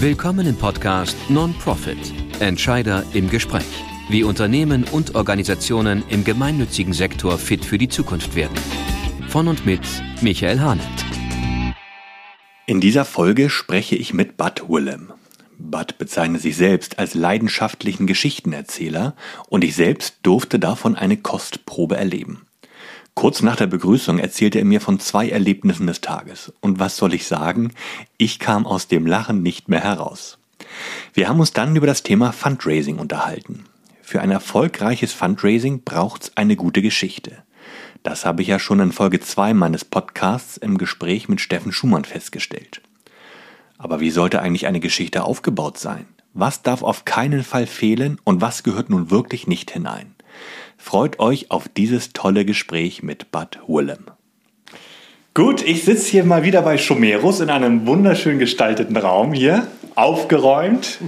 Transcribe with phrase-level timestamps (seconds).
[0.00, 1.96] Willkommen im Podcast Non-Profit
[2.38, 3.64] Entscheider im Gespräch.
[4.10, 8.54] Wie Unternehmen und Organisationen im gemeinnützigen Sektor fit für die Zukunft werden.
[9.28, 9.80] Von und mit
[10.20, 10.86] Michael Hahnert.
[12.66, 15.14] In dieser Folge spreche ich mit Bud Willem.
[15.58, 19.16] Bud bezeichnet sich selbst als leidenschaftlichen Geschichtenerzähler
[19.48, 22.45] und ich selbst durfte davon eine Kostprobe erleben.
[23.16, 26.52] Kurz nach der Begrüßung erzählte er mir von zwei Erlebnissen des Tages.
[26.60, 27.72] Und was soll ich sagen?
[28.18, 30.36] Ich kam aus dem Lachen nicht mehr heraus.
[31.14, 33.64] Wir haben uns dann über das Thema Fundraising unterhalten.
[34.02, 37.42] Für ein erfolgreiches Fundraising braucht's eine gute Geschichte.
[38.02, 42.04] Das habe ich ja schon in Folge 2 meines Podcasts im Gespräch mit Steffen Schumann
[42.04, 42.82] festgestellt.
[43.78, 46.06] Aber wie sollte eigentlich eine Geschichte aufgebaut sein?
[46.34, 50.15] Was darf auf keinen Fall fehlen und was gehört nun wirklich nicht hinein?
[50.88, 54.04] Freut euch auf dieses tolle Gespräch mit Bud Willem.
[55.34, 60.98] Gut, ich sitze hier mal wieder bei Schomerus in einem wunderschön gestalteten Raum hier, aufgeräumt.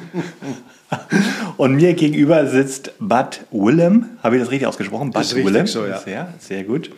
[1.56, 4.06] Und mir gegenüber sitzt Bud Willem.
[4.20, 5.12] Habe ich das richtig ausgesprochen?
[5.12, 5.68] Bud Willem.
[5.68, 6.00] So, ja.
[6.00, 6.90] Sehr, sehr gut.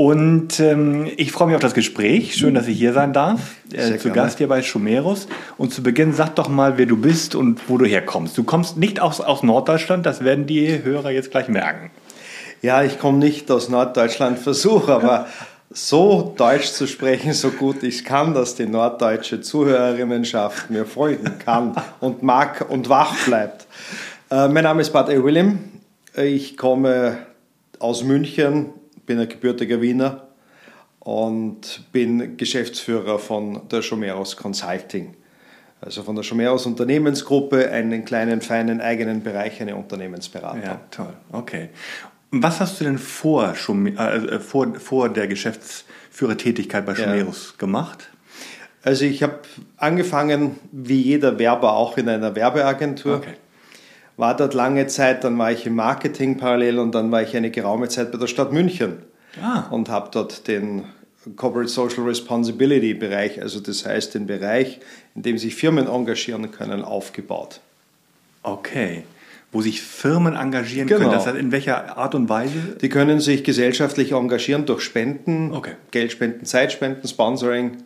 [0.00, 2.34] Und ähm, ich freue mich auf das Gespräch.
[2.34, 3.56] Schön, dass ich hier sein darf.
[3.70, 5.28] Äh, zu Gast hier bei Schumerus.
[5.58, 8.38] Und zu Beginn sag doch mal, wer du bist und wo du herkommst.
[8.38, 11.90] Du kommst nicht aus, aus Norddeutschland, das werden die Hörer jetzt gleich merken.
[12.62, 15.26] Ja, ich komme nicht aus Norddeutschland, versuche aber
[15.68, 21.76] so Deutsch zu sprechen, so gut ich kann, dass die norddeutsche Zuhörerinnenschaft mir folgen kann
[22.00, 23.66] und mag und wach bleibt.
[24.30, 25.22] Äh, mein Name ist Bad A.
[25.22, 25.58] William.
[26.16, 27.18] Ich komme
[27.78, 28.70] aus München,
[29.10, 30.28] bin ein gebürtiger Wiener
[31.00, 35.16] und bin Geschäftsführer von der Schomeros Consulting.
[35.80, 40.62] Also von der Schomeros Unternehmensgruppe, einen kleinen, feinen eigenen Bereich, eine Unternehmensberatung.
[40.62, 41.12] Ja, toll.
[41.32, 41.70] Okay.
[42.30, 47.58] Was hast du denn vor, äh, vor, vor der Geschäftsführertätigkeit bei Schomeros ja.
[47.58, 48.10] gemacht?
[48.84, 49.40] Also ich habe
[49.76, 53.16] angefangen, wie jeder Werber, auch in einer Werbeagentur.
[53.16, 53.34] Okay
[54.20, 57.50] war dort lange Zeit, dann war ich im Marketing parallel und dann war ich eine
[57.50, 58.98] geraume Zeit bei der Stadt München
[59.42, 59.64] ah.
[59.70, 60.84] und habe dort den
[61.36, 64.80] Corporate Social Responsibility Bereich, also das heißt den Bereich,
[65.14, 67.60] in dem sich Firmen engagieren können, aufgebaut.
[68.42, 69.04] Okay.
[69.52, 71.00] Wo sich Firmen engagieren genau.
[71.00, 71.12] können.
[71.12, 72.76] Das heißt, in welcher Art und Weise?
[72.80, 75.72] Die können sich gesellschaftlich engagieren durch Spenden, okay.
[75.90, 77.78] Geldspenden, Zeitspenden, Sponsoring.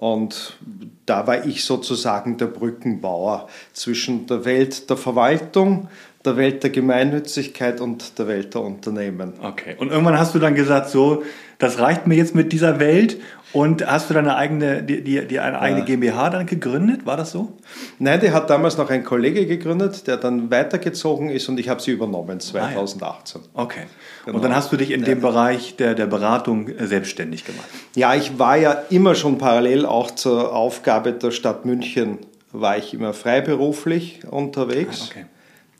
[0.00, 0.56] Und
[1.04, 5.88] da war ich sozusagen der Brückenbauer zwischen der Welt der Verwaltung,
[6.24, 9.34] der Welt der Gemeinnützigkeit und der Welt der Unternehmen.
[9.42, 9.76] Okay.
[9.78, 11.22] Und irgendwann hast du dann gesagt, so,
[11.58, 13.20] das reicht mir jetzt mit dieser Welt.
[13.52, 17.04] Und hast du deine eigene, die, die, die eine eigene GmbH dann gegründet?
[17.04, 17.56] War das so?
[17.98, 21.80] Nein, die hat damals noch ein Kollege gegründet, der dann weitergezogen ist und ich habe
[21.82, 23.40] sie übernommen 2018.
[23.40, 23.62] Ah, ja.
[23.64, 23.82] Okay.
[24.24, 24.36] Genau.
[24.36, 25.06] Und dann hast du dich in ja.
[25.06, 27.66] dem Bereich der, der Beratung äh, selbstständig gemacht?
[27.96, 32.18] Ja, ich war ja immer schon parallel auch zur Aufgabe der Stadt München,
[32.52, 35.02] war ich immer freiberuflich unterwegs.
[35.02, 35.26] Ah, okay.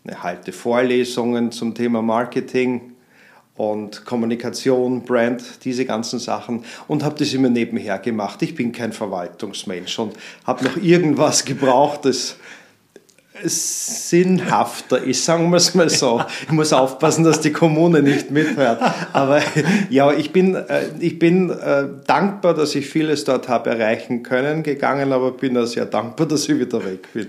[0.05, 2.90] Ich halte Vorlesungen zum Thema Marketing,
[3.57, 8.41] und Kommunikation, Brand, diese ganzen Sachen und habe das immer nebenher gemacht.
[8.43, 10.17] Ich bin kein Verwaltungsmensch und
[10.47, 12.37] habe noch irgendwas gebraucht, das
[13.45, 16.23] sinnhafter ist, sagen wir es mal so.
[16.43, 18.81] Ich muss aufpassen, dass die Kommune nicht mithört.
[19.13, 19.41] Aber
[19.89, 24.63] ja, ich bin, äh, ich bin äh, dankbar, dass ich vieles dort habe erreichen können,
[24.63, 27.29] gegangen, aber bin auch sehr dankbar, dass ich wieder weg bin.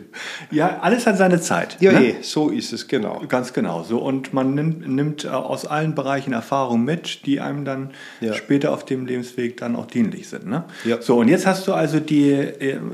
[0.52, 1.78] Ja, alles hat seine Zeit.
[1.80, 2.10] Ja, ne?
[2.10, 3.22] eh, so ist es, genau.
[3.28, 4.00] Ganz genau so.
[4.00, 8.34] Und man nimmt, nimmt äh, aus allen Bereichen Erfahrungen mit, die einem dann ja.
[8.34, 10.48] später auf dem Lebensweg dann auch dienlich sind.
[10.48, 10.64] Ne?
[10.86, 11.02] Ja.
[11.02, 12.32] So, und jetzt hast du also die,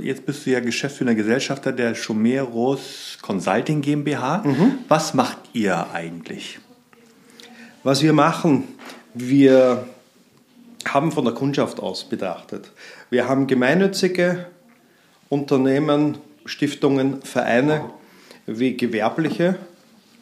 [0.02, 4.44] jetzt bist du ja Geschäftsführer Gesellschafter der Schomeros Consulting GmbH.
[4.44, 4.80] Mhm.
[4.88, 6.60] Was macht ihr eigentlich?
[7.84, 8.64] Was wir machen,
[9.14, 9.88] wir
[10.88, 12.72] haben von der Kundschaft aus betrachtet.
[13.10, 14.46] Wir haben gemeinnützige
[15.30, 17.90] Unternehmen, Stiftungen, Vereine
[18.46, 19.58] wie gewerbliche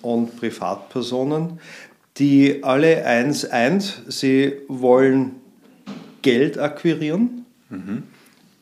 [0.01, 1.59] und Privatpersonen,
[2.17, 5.35] die alle eins eint, sie wollen
[6.21, 8.03] Geld akquirieren, mhm.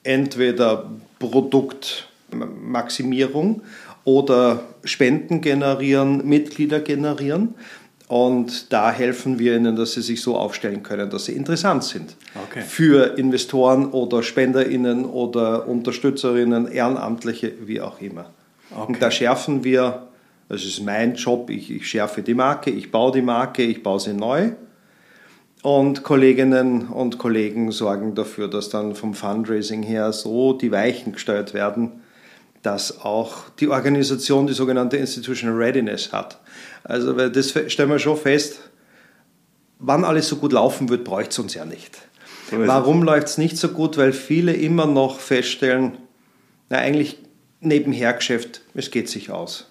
[0.04, 3.62] entweder Produktmaximierung
[4.06, 7.56] oder Spenden generieren, Mitglieder generieren.
[8.08, 12.16] Und da helfen wir ihnen, dass sie sich so aufstellen können, dass sie interessant sind
[12.44, 12.62] okay.
[12.62, 18.30] für Investoren oder SpenderInnen oder UnterstützerInnen, Ehrenamtliche, wie auch immer.
[18.72, 18.86] Okay.
[18.88, 20.08] Und da schärfen wir,
[20.50, 24.00] das ist mein Job, ich, ich schärfe die Marke, ich baue die Marke, ich baue
[24.00, 24.52] sie neu.
[25.64, 31.54] Und Kolleginnen und Kollegen sorgen dafür, dass dann vom Fundraising her so die Weichen gestellt
[31.54, 32.03] werden,
[32.64, 36.40] dass auch die Organisation die sogenannte Institutional Readiness hat.
[36.84, 38.62] Also weil das stellen wir schon fest,
[39.80, 41.98] wann alles so gut laufen wird, bräuchte es uns ja nicht.
[42.52, 43.98] Warum läuft es nicht so gut?
[43.98, 45.98] Weil viele immer noch feststellen,
[46.70, 47.18] na eigentlich
[47.62, 49.68] Nebenhergeschäft, es geht sich aus.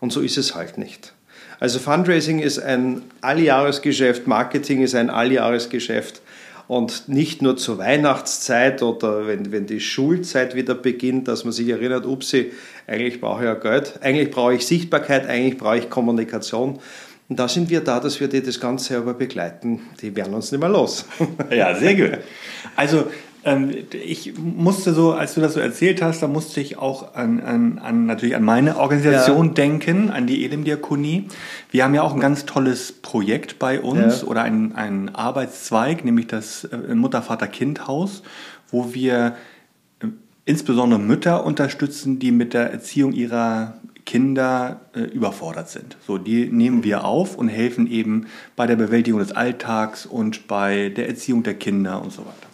[0.00, 1.12] Und so ist es halt nicht.
[1.60, 6.20] Also Fundraising ist ein Alljahresgeschäft, Marketing ist ein Alljahresgeschäft
[6.68, 11.68] und nicht nur zur Weihnachtszeit oder wenn, wenn die Schulzeit wieder beginnt, dass man sich
[11.68, 12.52] erinnert, upsi,
[12.86, 16.78] eigentlich brauche ich ja Geld, eigentlich brauche ich Sichtbarkeit, eigentlich brauche ich Kommunikation.
[17.28, 19.80] Und da sind wir da, dass wir die das Ganze aber begleiten.
[20.00, 21.04] Die werden uns nicht mehr los.
[21.50, 22.18] Ja, sehr gut.
[22.76, 23.06] Also
[23.92, 27.78] ich musste so, als du das so erzählt hast, da musste ich auch an, an,
[27.78, 29.52] an natürlich an meine Organisation ja.
[29.54, 31.28] denken, an die Elim-Diakonie.
[31.70, 34.28] Wir haben ja auch ein ganz tolles Projekt bei uns ja.
[34.28, 38.22] oder ein, ein Arbeitszweig, nämlich das äh, Mutter-Vater-Kind-Haus,
[38.70, 39.36] wo wir
[40.00, 40.06] äh,
[40.44, 43.74] insbesondere Mütter unterstützen, die mit der Erziehung ihrer
[44.04, 45.96] Kinder äh, überfordert sind.
[46.06, 48.26] So, die nehmen wir auf und helfen eben
[48.56, 52.47] bei der Bewältigung des Alltags und bei der Erziehung der Kinder und so weiter.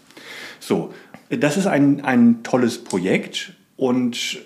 [0.67, 0.95] So,
[1.29, 4.39] das ist ein, ein tolles Projekt und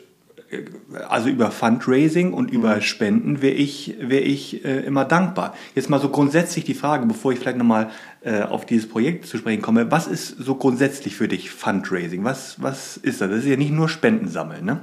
[0.51, 0.65] äh,
[1.09, 2.81] also über Fundraising und über mhm.
[2.81, 5.55] Spenden wäre ich, wär ich äh, immer dankbar.
[5.77, 7.91] Jetzt mal so grundsätzlich die Frage, bevor ich vielleicht nochmal
[8.23, 12.25] äh, auf dieses Projekt zu sprechen komme, was ist so grundsätzlich für dich Fundraising?
[12.25, 13.31] Was, was ist das?
[13.31, 14.81] Das ist ja nicht nur Spenden sammeln, ne?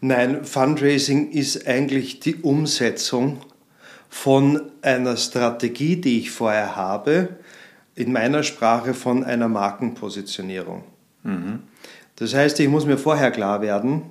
[0.00, 3.38] Nein, Fundraising ist eigentlich die Umsetzung
[4.08, 7.36] von einer Strategie, die ich vorher habe,
[7.98, 10.84] in meiner Sprache von einer Markenpositionierung.
[11.24, 11.60] Mhm.
[12.14, 14.02] Das heißt, ich muss mir vorher klar werden,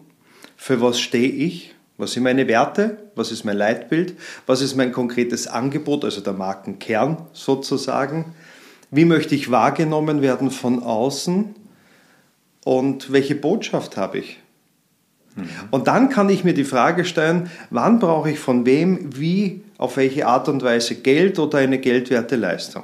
[0.58, 4.92] für was stehe ich, was sind meine Werte, was ist mein Leitbild, was ist mein
[4.92, 8.36] konkretes Angebot, also der Markenkern sozusagen,
[8.92, 11.56] wie möchte ich wahrgenommen werden von außen
[12.66, 14.40] und welche Botschaft habe ich.
[15.36, 15.50] Mhm.
[15.72, 19.96] Und dann kann ich mir die Frage stellen, wann brauche ich von wem, wie, auf
[19.96, 22.84] welche Art und Weise Geld oder eine geldwerte Leistung.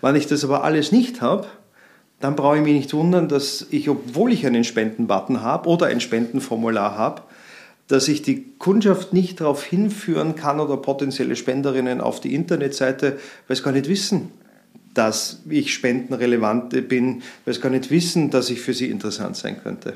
[0.00, 1.46] Wenn ich das aber alles nicht habe,
[2.20, 6.00] dann brauche ich mich nicht wundern, dass ich, obwohl ich einen Spendenbutton habe oder ein
[6.00, 7.22] Spendenformular habe,
[7.88, 13.18] dass ich die Kundschaft nicht darauf hinführen kann oder potenzielle Spenderinnen auf die Internetseite,
[13.48, 14.30] weil sie gar nicht wissen,
[14.94, 19.60] dass ich spendenrelevant bin, weil sie gar nicht wissen, dass ich für sie interessant sein
[19.62, 19.94] könnte.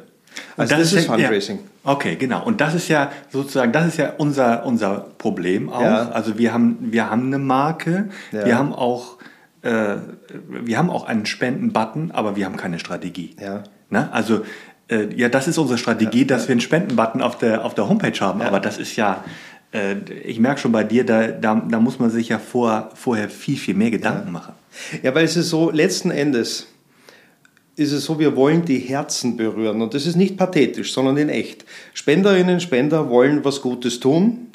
[0.57, 1.59] Also das, das, ist Fundraising.
[1.85, 2.45] Ja, okay, genau.
[2.45, 5.81] Und das ist ja sozusagen, das ist ja unser, unser Problem auch.
[5.81, 6.09] Ja.
[6.11, 8.45] Also wir haben, wir haben eine Marke, ja.
[8.45, 9.19] wir haben auch
[9.65, 9.97] äh,
[10.49, 13.35] wir haben auch einen Spenden-Button, aber wir haben keine Strategie.
[13.41, 13.65] Ja.
[13.91, 14.13] Ne?
[14.13, 14.43] Also
[14.89, 16.49] äh, ja, das ist unsere Strategie, ja, dass ja.
[16.49, 18.47] wir einen Spenden-Button auf der, auf der Homepage haben, ja.
[18.47, 19.25] aber das ist ja,
[19.73, 23.29] äh, ich merke schon bei dir, da, da, da muss man sich ja vor, vorher
[23.29, 24.53] viel, viel mehr Gedanken machen.
[25.03, 26.67] Ja, weil es ist so, letzten Endes
[27.77, 31.29] ist es so, wir wollen die Herzen berühren und das ist nicht pathetisch, sondern in
[31.29, 31.65] echt.
[31.93, 34.49] Spenderinnen, Spender wollen was Gutes tun,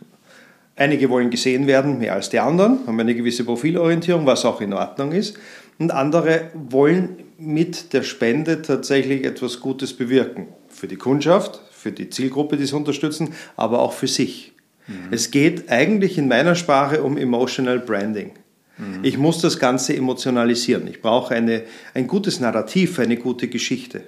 [0.80, 4.72] Einige wollen gesehen werden, mehr als die anderen, haben eine gewisse Profilorientierung, was auch in
[4.72, 5.38] Ordnung ist.
[5.78, 10.48] Und andere wollen mit der Spende tatsächlich etwas Gutes bewirken.
[10.70, 14.54] Für die Kundschaft, für die Zielgruppe, die sie unterstützen, aber auch für sich.
[14.88, 15.12] Mhm.
[15.12, 18.32] Es geht eigentlich in meiner Sprache um Emotional Branding.
[18.78, 19.00] Mhm.
[19.04, 20.88] Ich muss das Ganze emotionalisieren.
[20.88, 24.04] Ich brauche eine, ein gutes Narrativ, eine gute Geschichte.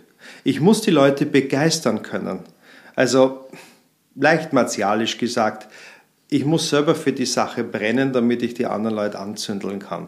[0.45, 2.39] Ich muss die Leute begeistern können.
[2.95, 3.49] Also
[4.15, 5.67] leicht martialisch gesagt,
[6.33, 10.07] ich muss selber für die Sache brennen, damit ich die anderen Leute anzündeln kann.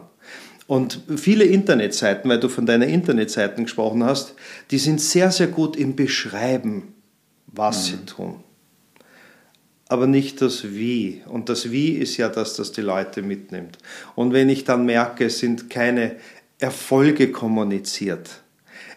[0.66, 4.34] Und viele Internetseiten, weil du von deiner Internetseiten gesprochen hast,
[4.70, 6.94] die sind sehr, sehr gut im Beschreiben,
[7.46, 7.96] was mhm.
[7.96, 8.44] sie tun.
[9.88, 11.22] Aber nicht das Wie.
[11.26, 13.76] Und das Wie ist ja das, das die Leute mitnimmt.
[14.14, 16.16] Und wenn ich dann merke, es sind keine
[16.58, 18.30] Erfolge kommuniziert,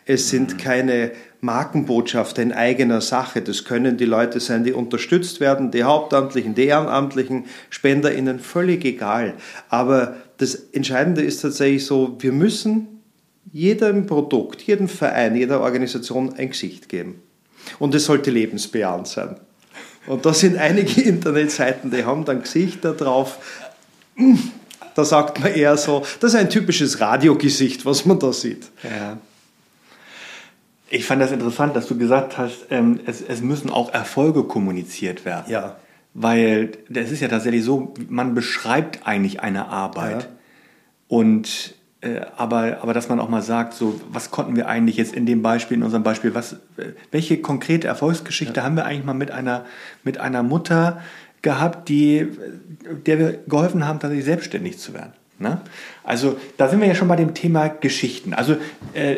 [0.06, 0.58] es sind mhm.
[0.58, 3.42] keine Markenbotschafter in eigener Sache.
[3.42, 9.36] Das können die Leute sein, die unterstützt werden, die Hauptamtlichen, die Ehrenamtlichen, SpenderInnen, völlig egal.
[9.70, 12.88] Aber das Entscheidende ist tatsächlich so, wir müssen
[13.52, 17.22] jedem Produkt, jedem Verein, jeder Organisation ein Gesicht geben.
[17.80, 19.36] Und es sollte lebensbejahend sein.
[20.06, 23.38] Und da sind einige Internetseiten, die haben dann Gesichter drauf.
[24.96, 28.68] Da sagt man eher so, das ist ein typisches Radiogesicht, was man da sieht.
[28.84, 29.18] Ja.
[30.90, 35.26] Ich fand das interessant, dass du gesagt hast, ähm, es, es müssen auch Erfolge kommuniziert
[35.26, 35.52] werden.
[35.52, 35.76] Ja.
[36.14, 40.24] Weil das ist ja tatsächlich so, man beschreibt eigentlich eine Arbeit.
[40.24, 40.30] Ja.
[41.10, 45.16] Und äh, aber, aber dass man auch mal sagt, so, was konnten wir eigentlich jetzt
[45.16, 46.58] in dem Beispiel, in unserem Beispiel, was,
[47.12, 48.64] welche konkrete Erfolgsgeschichte ja.
[48.64, 49.66] haben wir eigentlich mal mit einer,
[50.04, 51.02] mit einer Mutter
[51.42, 52.28] gehabt, die,
[53.06, 55.14] der wir geholfen haben, tatsächlich selbstständig zu werden?
[55.40, 55.62] Ne?
[56.04, 58.34] Also da sind wir ja schon bei dem Thema Geschichten.
[58.34, 58.58] Also
[58.94, 59.18] äh,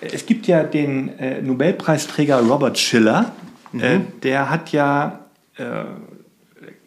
[0.00, 3.32] es gibt ja den äh, Nobelpreisträger Robert Schiller,
[3.72, 3.80] mhm.
[3.80, 5.20] äh, der hat ja
[5.56, 5.84] äh,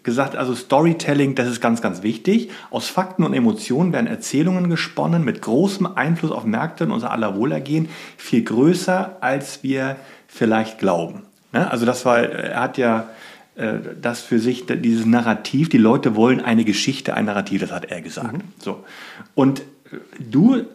[0.03, 2.49] gesagt, also Storytelling, das ist ganz, ganz wichtig.
[2.69, 7.35] Aus Fakten und Emotionen werden Erzählungen gesponnen mit großem Einfluss auf Märkte und unser aller
[7.35, 11.23] Wohlergehen, viel größer, als wir vielleicht glauben.
[11.53, 11.69] Ne?
[11.69, 13.09] Also das war, er hat ja
[13.55, 17.85] äh, das für sich, dieses Narrativ, die Leute wollen eine Geschichte, ein Narrativ, das hat
[17.85, 18.33] er gesagt.
[18.33, 18.41] Mhm.
[18.57, 18.83] So.
[19.35, 20.65] Und äh, du,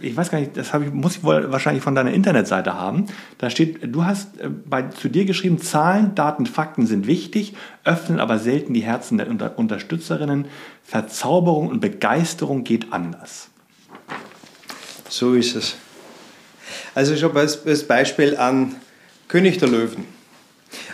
[0.00, 3.06] ich weiß gar nicht, das ich, muss ich wohl wahrscheinlich von deiner Internetseite haben.
[3.38, 4.30] Da steht, du hast
[4.68, 7.54] bei, zu dir geschrieben, Zahlen, Daten, Fakten sind wichtig,
[7.84, 10.46] öffnen aber selten die Herzen der Unter Unterstützerinnen.
[10.82, 13.48] Verzauberung und Begeisterung geht anders.
[15.08, 15.76] So ist es.
[16.94, 18.76] Also schon als Beispiel an
[19.28, 20.04] König der Löwen.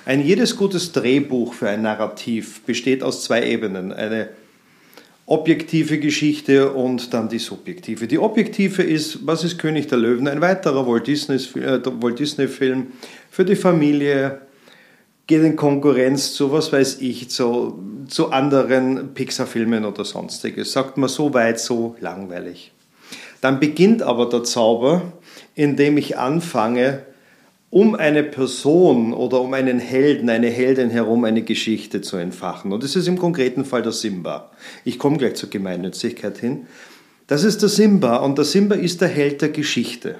[0.06, 3.92] Ein jedes gutes Drehbuch für ein Narrativ besteht aus zwei Ebenen.
[3.92, 4.30] Eine
[5.30, 8.08] objektive Geschichte und dann die subjektive.
[8.08, 10.26] Die objektive ist, was ist König der Löwen?
[10.26, 12.48] Ein weiterer Walt Disney-Film äh, Disney
[13.30, 14.40] für die Familie,
[15.28, 20.72] geht in Konkurrenz zu, was weiß ich, zu, zu anderen Pixar-Filmen oder sonstiges.
[20.72, 22.72] Sagt man so weit, so langweilig.
[23.40, 25.12] Dann beginnt aber der Zauber,
[25.54, 27.04] indem ich anfange,
[27.70, 32.72] um eine Person oder um einen Helden, eine Heldin herum eine Geschichte zu entfachen.
[32.72, 34.50] Und das ist im konkreten Fall der Simba.
[34.84, 36.66] Ich komme gleich zur Gemeinnützigkeit hin.
[37.28, 40.16] Das ist der Simba und der Simba ist der Held der Geschichte.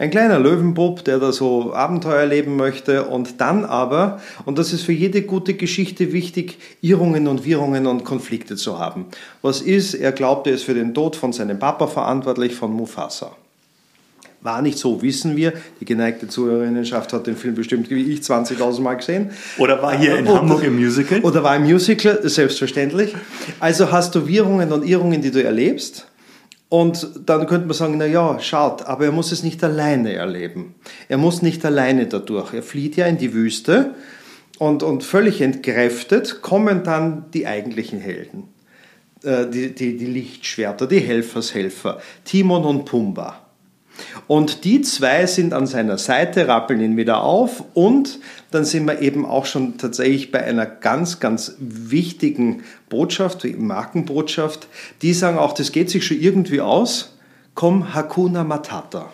[0.00, 4.82] Ein kleiner Löwenbub, der da so Abenteuer erleben möchte und dann aber, und das ist
[4.82, 9.04] für jede gute Geschichte wichtig, Irrungen und Wirrungen und Konflikte zu haben.
[9.42, 13.36] Was ist, er glaubte, er ist für den Tod von seinem Papa verantwortlich, von Mufasa.
[14.42, 15.52] War nicht so, wissen wir.
[15.80, 19.30] Die geneigte Zuhörerinnenschaft hat den Film bestimmt wie ich 20.000 Mal gesehen.
[19.58, 21.20] Oder war hier in oder, Hamburg im Musical?
[21.20, 23.14] Oder war im Musical, selbstverständlich.
[23.58, 26.06] Also hast du Wirrungen und Irrungen, die du erlebst.
[26.70, 30.76] Und dann könnte man sagen, na ja, schaut, aber er muss es nicht alleine erleben.
[31.08, 32.54] Er muss nicht alleine dadurch.
[32.54, 33.94] Er flieht ja in die Wüste
[34.58, 38.44] und, und völlig entkräftet kommen dann die eigentlichen Helden.
[39.22, 43.39] Äh, die, die, die Lichtschwerter, die Helfershelfer, Timon und Pumba.
[44.26, 48.18] Und die zwei sind an seiner Seite, rappeln ihn wieder auf und
[48.50, 54.68] dann sind wir eben auch schon tatsächlich bei einer ganz, ganz wichtigen Botschaft, Markenbotschaft.
[55.02, 57.16] Die sagen auch, das geht sich schon irgendwie aus.
[57.54, 59.12] Komm, Hakuna Matata.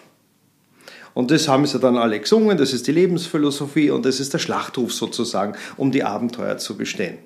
[1.14, 4.38] Und das haben sie dann alle gesungen, das ist die Lebensphilosophie und das ist der
[4.38, 7.16] Schlachtruf sozusagen, um die Abenteuer zu bestehen.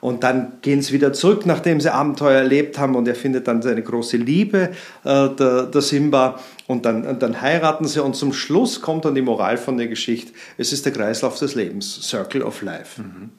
[0.00, 3.62] Und dann gehen sie wieder zurück, nachdem sie Abenteuer erlebt haben und er findet dann
[3.62, 4.70] seine große Liebe,
[5.04, 6.38] äh, der, der, Simba.
[6.66, 10.32] Und dann, dann heiraten sie und zum Schluss kommt dann die Moral von der Geschichte.
[10.58, 13.02] Es ist der Kreislauf des Lebens, Circle of Life.
[13.02, 13.30] Mhm.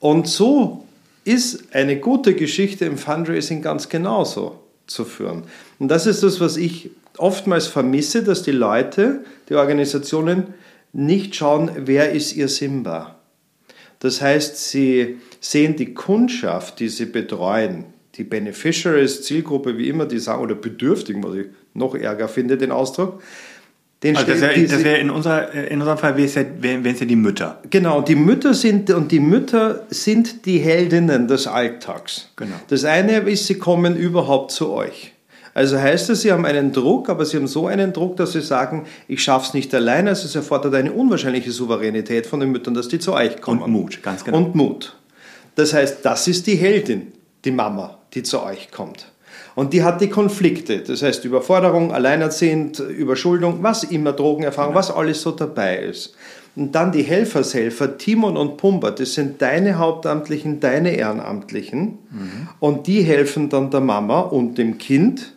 [0.00, 0.84] Und so
[1.24, 5.44] ist eine gute Geschichte im Fundraising ganz genauso zu führen.
[5.78, 10.54] Und das ist das, was ich oftmals vermisse, dass die Leute, die Organisationen
[10.92, 13.19] nicht schauen, wer ist ihr Simba.
[14.00, 17.84] Das heißt, sie sehen die Kundschaft, die sie betreuen,
[18.16, 22.72] die Beneficiaries, Zielgruppe, wie immer die sagen, oder Bedürftigen, was ich noch ärger finde, den
[22.72, 23.22] Ausdruck.
[24.02, 27.04] Den also das wäre wär in, unser, in unserem Fall wären es ja, wär, ja
[27.04, 27.60] die Mütter.
[27.68, 32.30] Genau, die Mütter sind und die Mütter sind die Heldinnen des Alltags.
[32.36, 32.56] Genau.
[32.68, 35.12] Das eine ist, sie kommen überhaupt zu euch.
[35.54, 38.40] Also heißt es, Sie haben einen Druck, aber Sie haben so einen Druck, dass Sie
[38.40, 40.10] sagen, ich schaffe es nicht alleine.
[40.10, 43.62] Also es erfordert eine unwahrscheinliche Souveränität von den Müttern, dass die zu euch kommen.
[43.62, 44.38] Und Mut, ganz genau.
[44.38, 44.96] Und Mut.
[45.56, 47.12] Das heißt, das ist die Heldin,
[47.44, 49.06] die Mama, die zu euch kommt.
[49.54, 55.22] Und die hat die Konflikte, das heißt Überforderung, Alleinerziehend, Überschuldung, was immer, Drogenerfahrung, was alles
[55.22, 56.14] so dabei ist.
[56.56, 61.98] Und dann die Helfershelfer, Timon und Pumba, das sind deine Hauptamtlichen, deine Ehrenamtlichen.
[62.10, 62.48] Mhm.
[62.58, 65.34] Und die helfen dann der Mama und dem Kind,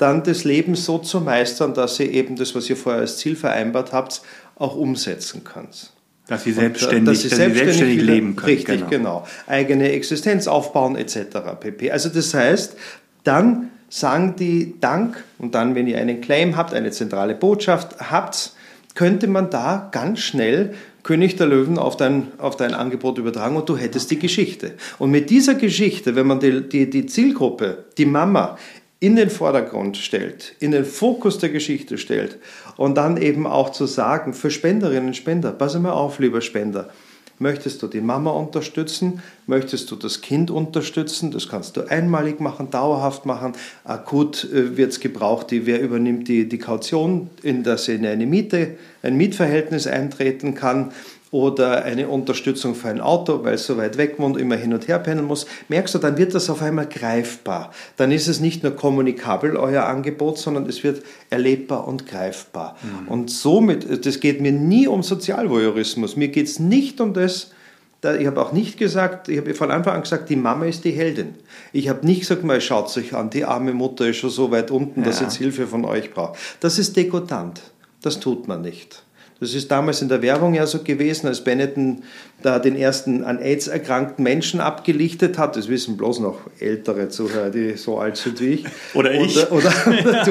[0.00, 3.36] dann das Leben so zu meistern, dass sie eben das, was ihr vorher als Ziel
[3.36, 4.22] vereinbart habt,
[4.56, 5.92] auch umsetzen kannst.
[6.26, 8.50] Dass sie selbstständig, dass sie dass selbstständig, sie selbstständig leben können.
[8.50, 8.88] Richtig, genau.
[8.88, 9.26] genau.
[9.46, 11.38] Eigene Existenz aufbauen etc.
[11.60, 11.90] pp.
[11.90, 12.76] Also das heißt,
[13.24, 18.52] dann sagen die Dank und dann, wenn ihr einen Claim habt, eine zentrale Botschaft habt,
[18.94, 23.68] könnte man da ganz schnell König der Löwen auf dein, auf dein Angebot übertragen und
[23.68, 24.74] du hättest die Geschichte.
[24.98, 28.58] Und mit dieser Geschichte, wenn man die, die, die Zielgruppe, die Mama,
[29.00, 32.38] in den Vordergrund stellt, in den Fokus der Geschichte stellt
[32.76, 36.90] und dann eben auch zu sagen, für Spenderinnen und Spender, pass mal auf, lieber Spender,
[37.38, 42.70] möchtest du die Mama unterstützen, möchtest du das Kind unterstützen, das kannst du einmalig machen,
[42.70, 43.54] dauerhaft machen,
[43.84, 48.04] akut äh, wird es gebraucht, die, wer übernimmt die, die Kaution, in der sie in
[48.04, 50.92] eine Miete, ein Mietverhältnis eintreten kann,
[51.30, 54.88] oder eine Unterstützung für ein Auto, weil es so weit weg wohnt, immer hin und
[54.88, 57.72] her pendeln muss, merkst du, dann wird das auf einmal greifbar.
[57.96, 62.76] Dann ist es nicht nur kommunikabel, euer Angebot, sondern es wird erlebbar und greifbar.
[62.82, 63.08] Mhm.
[63.08, 66.16] Und somit, das geht mir nie um Sozialvoyeurismus.
[66.16, 67.52] Mir geht es nicht um das,
[68.02, 70.90] ich habe auch nicht gesagt, ich habe von Anfang an gesagt, die Mama ist die
[70.90, 71.34] Heldin.
[71.72, 74.70] Ich habe nicht gesagt, mal schaut sich an, die arme Mutter ist schon so weit
[74.70, 76.38] unten, dass sie jetzt Hilfe von euch braucht.
[76.60, 77.60] Das ist dekotant.
[78.00, 79.02] Das tut man nicht.
[79.40, 82.02] Das ist damals in der Werbung ja so gewesen, als Benetton
[82.42, 85.56] da den ersten an AIDS erkrankten Menschen abgelichtet hat.
[85.56, 88.66] Das wissen bloß noch ältere Zuhörer, die so alt sind wie ich.
[88.92, 89.50] Oder ich.
[89.50, 90.30] Oder, oder du,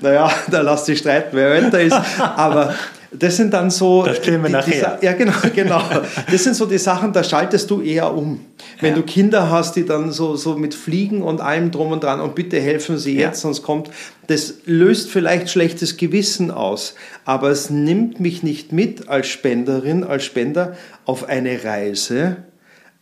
[0.00, 1.96] naja, da lass dich streiten, wer älter ist.
[2.18, 2.74] Aber
[3.12, 4.04] das sind dann so.
[4.04, 4.98] Das stellen wir nachher.
[5.00, 5.82] Die, ja, genau, genau.
[6.30, 8.40] Das sind so die Sachen, da schaltest du eher um.
[8.80, 8.96] Wenn ja.
[8.96, 12.34] du Kinder hast, die dann so, so mit Fliegen und allem drum und dran und
[12.34, 13.42] bitte helfen sie jetzt, ja.
[13.42, 13.90] sonst kommt,
[14.28, 20.24] das löst vielleicht schlechtes Gewissen aus, aber es nimmt mich nicht mit als Spenderin, als
[20.24, 22.36] Spender auf eine Reise,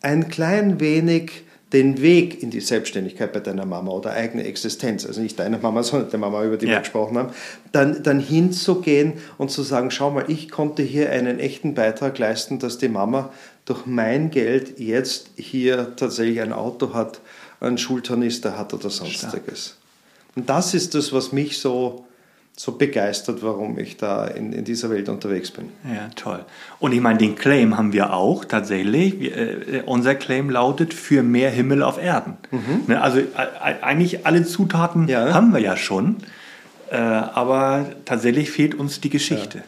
[0.00, 5.20] ein klein wenig den Weg in die Selbstständigkeit bei deiner Mama oder eigene Existenz, also
[5.20, 6.72] nicht deiner Mama, sondern der Mama, über die ja.
[6.72, 7.30] wir gesprochen haben,
[7.72, 12.58] dann, dann hinzugehen und zu sagen, schau mal, ich konnte hier einen echten Beitrag leisten,
[12.58, 13.30] dass die Mama
[13.66, 17.20] durch mein Geld jetzt hier tatsächlich ein Auto hat,
[17.60, 19.76] einen Schultornister hat oder sonstiges.
[20.36, 22.06] Und das ist das, was mich so
[22.58, 25.68] so begeistert, warum ich da in, in dieser Welt unterwegs bin.
[25.84, 26.44] Ja, toll.
[26.80, 29.20] Und ich meine, den Claim haben wir auch tatsächlich.
[29.20, 32.36] Wir, äh, unser Claim lautet für mehr Himmel auf Erden.
[32.50, 32.82] Mhm.
[32.88, 33.24] Ne, also äh,
[33.80, 35.32] eigentlich alle Zutaten ja.
[35.32, 36.16] haben wir ja schon,
[36.90, 39.58] äh, aber tatsächlich fehlt uns die Geschichte.
[39.58, 39.64] Ja.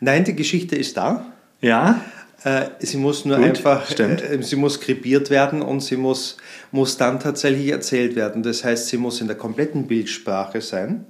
[0.00, 1.26] Nein, die Geschichte ist da.
[1.60, 2.00] Ja.
[2.44, 4.22] Äh, sie muss nur Gut, einfach, stimmt.
[4.22, 6.38] Äh, sie muss krepiert werden und sie muss,
[6.72, 8.42] muss dann tatsächlich erzählt werden.
[8.42, 11.04] Das heißt, sie muss in der kompletten Bildsprache sein.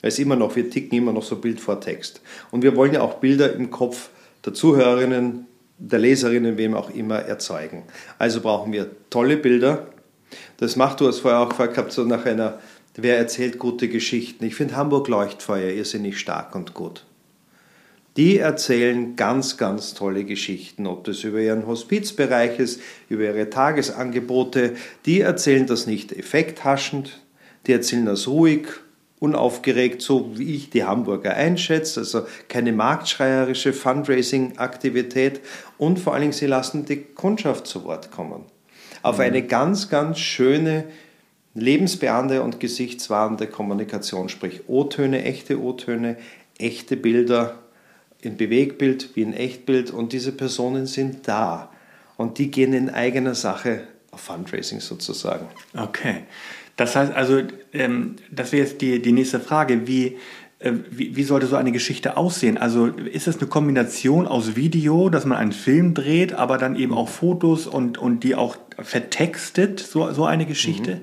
[0.00, 2.20] Weil es immer noch, wir ticken immer noch so Bild vor Text.
[2.50, 4.10] Und wir wollen ja auch Bilder im Kopf
[4.44, 5.46] der Zuhörerinnen,
[5.78, 7.84] der Leserinnen, wem auch immer, erzeugen.
[8.18, 9.88] Also brauchen wir tolle Bilder.
[10.58, 12.58] Das macht, du hast vorher auch gefragt gehabt, so nach einer,
[12.96, 14.44] wer erzählt gute Geschichten.
[14.44, 17.04] Ich finde Hamburg Leuchtfeuer irrsinnig stark und gut.
[18.16, 24.74] Die erzählen ganz, ganz tolle Geschichten, ob das über ihren Hospizbereich ist, über ihre Tagesangebote.
[25.06, 27.20] Die erzählen das nicht effekthaschend,
[27.68, 28.66] die erzählen das ruhig,
[29.20, 35.40] unaufgeregt, so wie ich die Hamburger einschätze, also keine marktschreierische Fundraising-Aktivität
[35.76, 38.44] und vor allen Dingen, sie lassen die Kundschaft zu Wort kommen.
[39.02, 39.24] Auf mhm.
[39.24, 40.84] eine ganz, ganz schöne,
[41.54, 46.16] lebensbejahende und gesichtswahrende Kommunikation, sprich O-Töne, echte O-Töne,
[46.58, 47.58] echte Bilder
[48.20, 51.70] in Bewegbild wie in Echtbild und diese Personen sind da
[52.16, 55.46] und die gehen in eigener Sache auf Fundraising sozusagen.
[55.76, 56.24] Okay.
[56.78, 60.16] Das heißt also, ähm, das wäre jetzt die, die nächste Frage, wie,
[60.60, 62.56] äh, wie, wie, sollte so eine Geschichte aussehen?
[62.56, 66.94] Also ist das eine Kombination aus Video, dass man einen Film dreht, aber dann eben
[66.94, 70.94] auch Fotos und, und die auch vertextet, so, so eine Geschichte?
[70.94, 71.00] Mhm.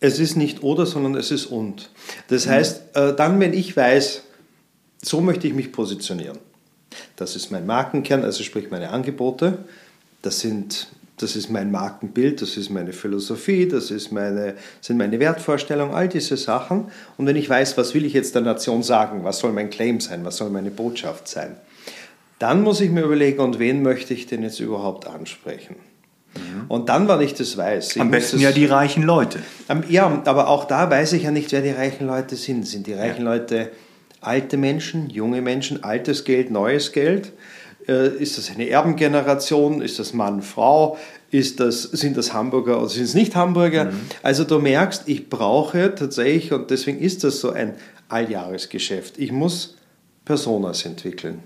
[0.00, 1.90] Es ist nicht oder, sondern es ist und.
[2.26, 2.50] Das mhm.
[2.50, 4.24] heißt, äh, dann, wenn ich weiß,
[5.02, 6.38] so möchte ich mich positionieren.
[7.14, 9.58] Das ist mein Markenkern, also sprich meine Angebote.
[10.20, 10.88] Das sind
[11.22, 16.08] das ist mein Markenbild, das ist meine Philosophie, das ist meine, sind meine Wertvorstellungen, all
[16.08, 16.86] diese Sachen.
[17.16, 20.00] Und wenn ich weiß, was will ich jetzt der Nation sagen, was soll mein Claim
[20.00, 21.56] sein, was soll meine Botschaft sein,
[22.38, 25.76] dann muss ich mir überlegen, und wen möchte ich denn jetzt überhaupt ansprechen?
[26.34, 26.66] Mhm.
[26.68, 27.96] Und dann, wenn ich das weiß.
[27.96, 29.40] Ich Am besten das, ja die reichen Leute.
[29.88, 32.66] Ja, aber auch da weiß ich ja nicht, wer die reichen Leute sind.
[32.66, 33.34] Sind die reichen ja.
[33.34, 33.70] Leute
[34.20, 37.32] alte Menschen, junge Menschen, altes Geld, neues Geld?
[37.88, 39.80] Äh, ist das eine Erbengeneration?
[39.80, 40.98] Ist das Mann, Frau?
[41.30, 43.86] Ist das, sind das Hamburger oder sind es nicht Hamburger?
[43.86, 44.00] Mhm.
[44.22, 47.74] Also du merkst, ich brauche tatsächlich, und deswegen ist das so ein
[48.08, 49.76] Alljahresgeschäft, ich muss
[50.24, 51.42] Personas entwickeln.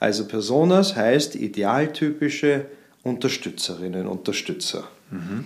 [0.00, 2.66] Also Personas heißt idealtypische
[3.02, 4.88] Unterstützerinnen, Unterstützer.
[5.10, 5.44] Mhm.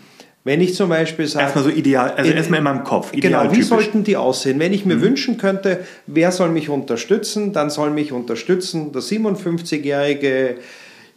[0.48, 1.44] Wenn ich zum Beispiel sage.
[1.44, 3.12] Erstmal so ideal, also erstmal in meinem Kopf.
[3.12, 4.58] Genau, wie sollten die aussehen?
[4.58, 5.02] Wenn ich mir mhm.
[5.02, 10.56] wünschen könnte, wer soll mich unterstützen, dann soll mich unterstützen der 57-jährige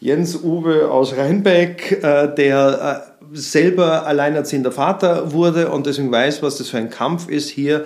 [0.01, 6.57] Jens Uwe aus Rheinbeck, äh, der äh, selber alleinerziehender Vater wurde und deswegen weiß, was
[6.57, 7.83] das für ein Kampf ist, hier äh,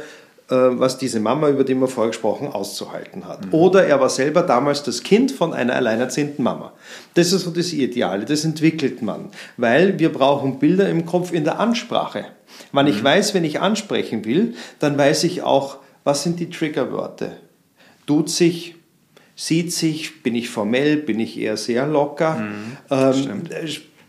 [0.54, 3.46] was diese Mama, über die wir vorher gesprochen, auszuhalten hat.
[3.46, 3.54] Mhm.
[3.54, 6.74] Oder er war selber damals das Kind von einer alleinerziehenden Mama.
[7.16, 11.46] Das ist so das Ideale, das entwickelt man, weil wir brauchen Bilder im Kopf in
[11.46, 12.26] der Ansprache.
[12.72, 13.06] Wenn ich mhm.
[13.06, 17.38] weiß, wenn ich ansprechen will, dann weiß ich auch, was sind die Triggerworte.
[18.06, 18.76] Tut sich,
[19.36, 22.36] sieht sich, bin ich formell, bin ich eher sehr locker.
[22.36, 23.42] Mhm, ähm,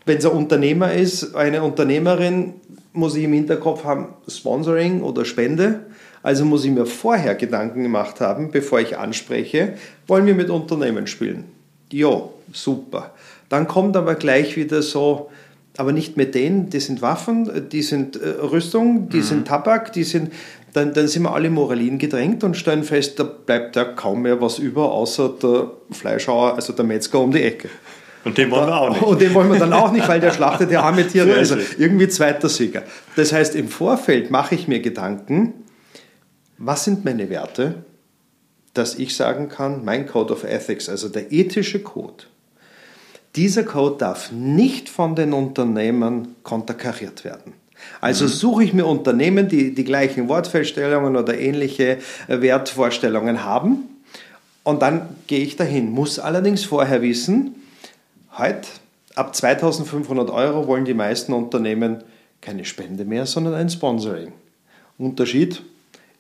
[0.05, 2.55] wenn es ein Unternehmer ist, eine Unternehmerin,
[2.93, 5.87] muss ich im Hinterkopf haben, Sponsoring oder Spende.
[6.27, 9.75] Also muss ich mir vorher Gedanken gemacht haben, bevor ich anspreche,
[10.09, 11.45] wollen wir mit Unternehmen spielen?
[11.93, 12.21] Ja,
[12.53, 13.13] super.
[13.49, 15.31] Dann kommt aber gleich wieder so,
[15.77, 19.23] aber nicht mit denen, die sind Waffen, die sind äh, Rüstung, die mhm.
[19.23, 20.33] sind Tabak, die sind,
[20.73, 24.41] dann, dann sind wir alle Moralin gedrängt und stellen fest, da bleibt ja kaum mehr
[24.41, 27.69] was über, außer der Fleischhauer, also der Metzger um die Ecke.
[28.25, 29.03] Und den wollen wir auch nicht.
[29.03, 31.33] Und den wollen wir dann auch nicht, weil der schlachtet ja arme Tiere.
[31.37, 32.83] Also irgendwie zweiter Sieger.
[33.15, 35.55] Das heißt, im Vorfeld mache ich mir Gedanken,
[36.59, 37.85] was sind meine Werte?
[38.77, 42.25] dass ich sagen kann, mein Code of Ethics, also der ethische Code,
[43.35, 47.53] dieser Code darf nicht von den Unternehmen konterkariert werden.
[48.01, 48.29] Also mhm.
[48.29, 53.85] suche ich mir Unternehmen, die die gleichen Wortfeststellungen oder ähnliche äh, Wertvorstellungen haben
[54.63, 55.91] und dann gehe ich dahin.
[55.91, 57.55] Muss allerdings vorher wissen,
[58.37, 58.69] heute
[59.15, 62.03] ab 2500 Euro wollen die meisten Unternehmen
[62.41, 64.33] keine Spende mehr, sondern ein Sponsoring.
[64.99, 65.63] Unterschied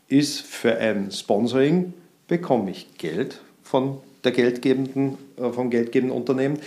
[0.08, 1.92] ist für ein Sponsoring
[2.28, 6.58] bekomme ich Geld von der geldgebenden, äh, vom geldgebenden Unternehmen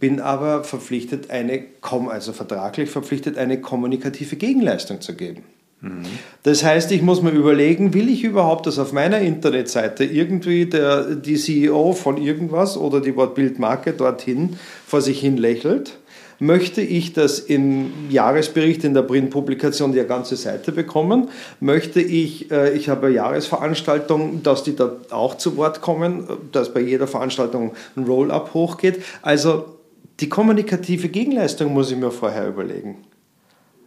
[0.00, 1.64] bin aber verpflichtet, eine,
[2.08, 5.42] also vertraglich verpflichtet, eine kommunikative Gegenleistung zu geben.
[5.80, 6.04] Mhm.
[6.42, 11.14] Das heißt, ich muss mir überlegen, will ich überhaupt, dass auf meiner Internetseite irgendwie der,
[11.14, 15.98] die CEO von irgendwas oder die Wortbildmarke dorthin vor sich hin lächelt?
[16.40, 21.30] Möchte ich das im Jahresbericht in der Printpublikation die ganze Seite bekommen?
[21.58, 26.72] Möchte ich, äh, ich habe eine Jahresveranstaltung, dass die da auch zu Wort kommen, dass
[26.72, 29.02] bei jeder Veranstaltung ein Roll-up hochgeht?
[29.20, 29.78] Also
[30.20, 32.98] die kommunikative Gegenleistung muss ich mir vorher überlegen.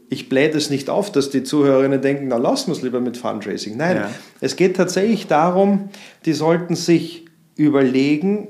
[0.10, 3.16] Ich blähe es nicht auf, dass die Zuhörerinnen denken, na lassen wir es lieber mit
[3.16, 3.78] Fundraising.
[3.78, 4.10] Nein, ja.
[4.42, 5.90] es geht tatsächlich darum,
[6.26, 8.50] die sollten sich überlegen,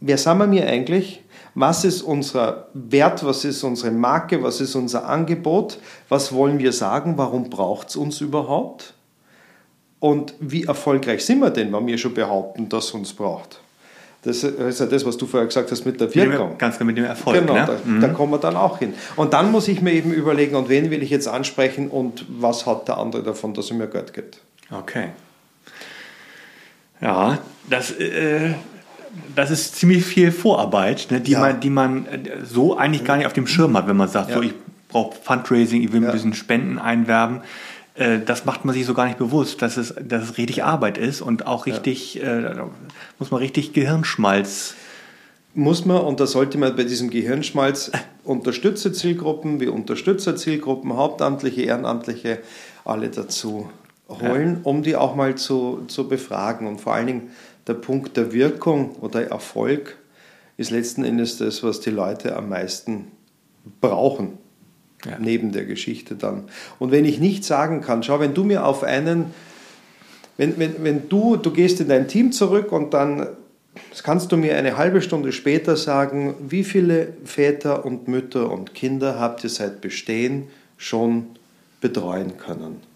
[0.00, 1.22] wer sind wir mir eigentlich?
[1.54, 3.24] Was ist unser Wert?
[3.24, 4.42] Was ist unsere Marke?
[4.42, 5.78] Was ist unser Angebot?
[6.08, 7.16] Was wollen wir sagen?
[7.16, 8.94] Warum braucht es uns überhaupt?
[9.98, 13.60] Und wie erfolgreich sind wir denn, wenn wir schon behaupten, dass es uns braucht?
[14.22, 16.58] Das ist ja das, was du vorher gesagt hast mit der Wirkung.
[16.58, 17.40] Ganz genau mit dem Erfolg.
[17.40, 17.64] Genau, ne?
[17.66, 18.00] da, mhm.
[18.02, 18.92] da, kommen wir dann auch hin.
[19.16, 22.66] Und dann muss ich mir eben überlegen, und wen will ich jetzt ansprechen und was
[22.66, 24.40] hat der andere davon, dass er mir Geld gibt.
[24.70, 25.08] Okay.
[27.00, 27.38] Ja,
[27.70, 28.50] das, äh,
[29.34, 31.40] das ist ziemlich viel Vorarbeit, ne, die, ja.
[31.40, 34.30] man, die man äh, so eigentlich gar nicht auf dem Schirm hat, wenn man sagt,
[34.30, 34.36] ja.
[34.36, 34.54] so ich
[34.88, 36.08] brauche Fundraising, ich will ja.
[36.08, 37.40] ein bisschen Spenden einwerben.
[37.94, 40.98] Äh, das macht man sich so gar nicht bewusst, dass es, dass es richtig Arbeit
[40.98, 42.54] ist und auch richtig, äh,
[43.18, 44.74] muss man richtig Gehirnschmalz.
[45.52, 47.90] Muss man, und da sollte man bei diesem Gehirnschmalz
[48.24, 52.38] Unterstützerzielgruppen wie Unterstützerzielgruppen, Hauptamtliche, Ehrenamtliche,
[52.84, 53.68] alle dazu
[54.08, 56.66] holen, um die auch mal zu, zu befragen.
[56.66, 57.30] Und vor allen Dingen
[57.66, 59.96] der Punkt der Wirkung oder Erfolg
[60.56, 63.06] ist letzten Endes das, was die Leute am meisten
[63.80, 64.38] brauchen
[65.04, 65.18] ja.
[65.18, 66.44] neben der Geschichte dann.
[66.78, 69.26] Und wenn ich nicht sagen kann, schau, wenn du mir auf einen,
[70.36, 73.28] wenn, wenn, wenn du, du gehst in dein Team zurück und dann
[74.02, 79.18] kannst du mir eine halbe Stunde später sagen, wie viele Väter und Mütter und Kinder
[79.18, 81.26] habt ihr seit Bestehen schon
[81.80, 82.89] betreuen können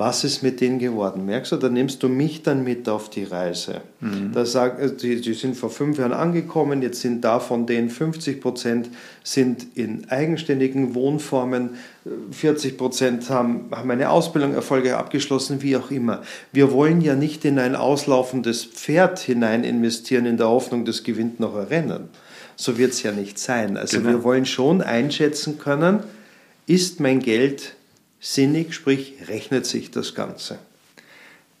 [0.00, 1.26] was ist mit denen geworden?
[1.26, 3.82] Merkst du, da nimmst du mich dann mit auf die Reise.
[4.00, 4.32] Mhm.
[4.32, 8.40] Da sag, äh, die, die, sind vor fünf Jahren angekommen, jetzt sind davon denen 50
[8.40, 8.88] Prozent
[9.22, 11.76] sind in eigenständigen Wohnformen,
[12.30, 16.22] 40 Prozent haben, haben eine Ausbildung Erfolge abgeschlossen, wie auch immer.
[16.50, 21.40] Wir wollen ja nicht in ein auslaufendes Pferd hinein investieren in der Hoffnung, das gewinnt
[21.40, 22.08] noch ein Rennen.
[22.56, 23.76] So wird es ja nicht sein.
[23.76, 24.08] Also genau.
[24.08, 25.98] wir wollen schon einschätzen können,
[26.66, 27.74] ist mein Geld
[28.20, 30.58] sinnig, sprich rechnet sich das Ganze.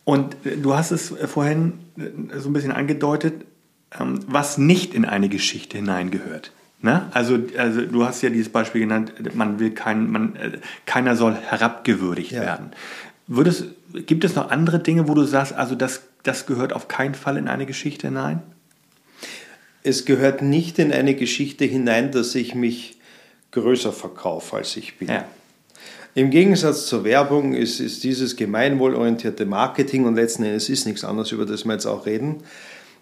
[0.04, 3.44] Und äh, du hast es äh, vorhin äh, so ein bisschen angedeutet,
[3.98, 6.52] ähm, was nicht in eine Geschichte hineingehört.
[6.82, 7.08] Ne?
[7.12, 10.34] Also, also du hast ja dieses Beispiel genannt, man will kein, man,
[10.86, 12.40] keiner soll herabgewürdigt ja.
[12.40, 12.70] werden.
[13.26, 13.66] Würdest,
[14.06, 17.36] gibt es noch andere Dinge, wo du sagst, also das, das gehört auf keinen Fall
[17.36, 18.42] in eine Geschichte hinein?
[19.82, 22.98] Es gehört nicht in eine Geschichte hinein, dass ich mich
[23.50, 25.08] größer verkaufe, als ich bin.
[25.08, 25.26] Ja.
[26.14, 31.30] Im Gegensatz zur Werbung ist, ist dieses gemeinwohlorientierte Marketing und letzten Endes ist nichts anderes,
[31.30, 32.42] über das wir jetzt auch reden,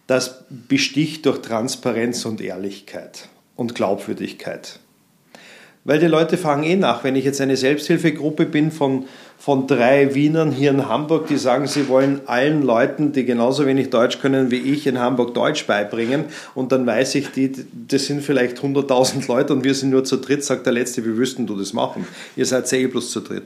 [0.06, 4.80] das besticht durch Transparenz und Ehrlichkeit und Glaubwürdigkeit.
[5.84, 9.06] Weil die Leute fragen eh nach, wenn ich jetzt eine Selbsthilfegruppe bin von
[9.40, 13.88] von drei Wienern hier in Hamburg, die sagen, sie wollen allen Leuten, die genauso wenig
[13.88, 16.24] Deutsch können wie ich, in Hamburg Deutsch beibringen.
[16.56, 20.16] Und dann weiß ich, die, das sind vielleicht 100.000 Leute und wir sind nur zu
[20.16, 22.04] dritt, sagt der Letzte, wie wüssten du das machen?
[22.34, 23.44] Ihr seid ja eh bloß zu dritt.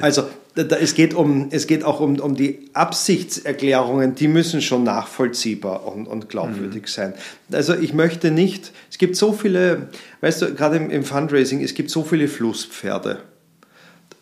[0.00, 0.22] Also
[0.54, 6.06] es, geht um, es geht auch um, um die Absichtserklärungen, die müssen schon nachvollziehbar und,
[6.06, 6.86] und glaubwürdig mhm.
[6.86, 7.14] sein.
[7.50, 9.88] Also ich möchte nicht, es gibt so viele,
[10.20, 13.18] weißt du, gerade im, im Fundraising, es gibt so viele Flusspferde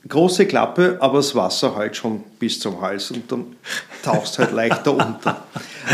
[0.09, 3.57] große Klappe, aber das Wasser halt schon bis zum Hals und dann
[4.03, 5.45] tauchst halt leichter unter.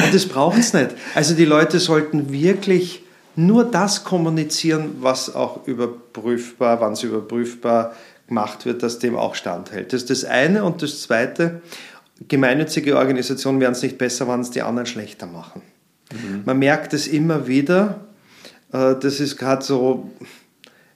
[0.05, 0.91] Und das braucht es nicht.
[1.15, 3.03] Also die Leute sollten wirklich
[3.37, 7.95] nur das kommunizieren, was auch überprüfbar, wann es überprüfbar
[8.27, 9.93] gemacht wird, dass dem auch standhält.
[9.93, 10.65] Das ist das eine.
[10.65, 11.63] Und das zweite,
[12.29, 15.63] gemeinnützige Organisationen werden es nicht besser, wenn es die anderen schlechter machen.
[16.13, 16.43] Mhm.
[16.45, 18.01] Man merkt es immer wieder.
[18.73, 20.11] Äh, das ist gerade so,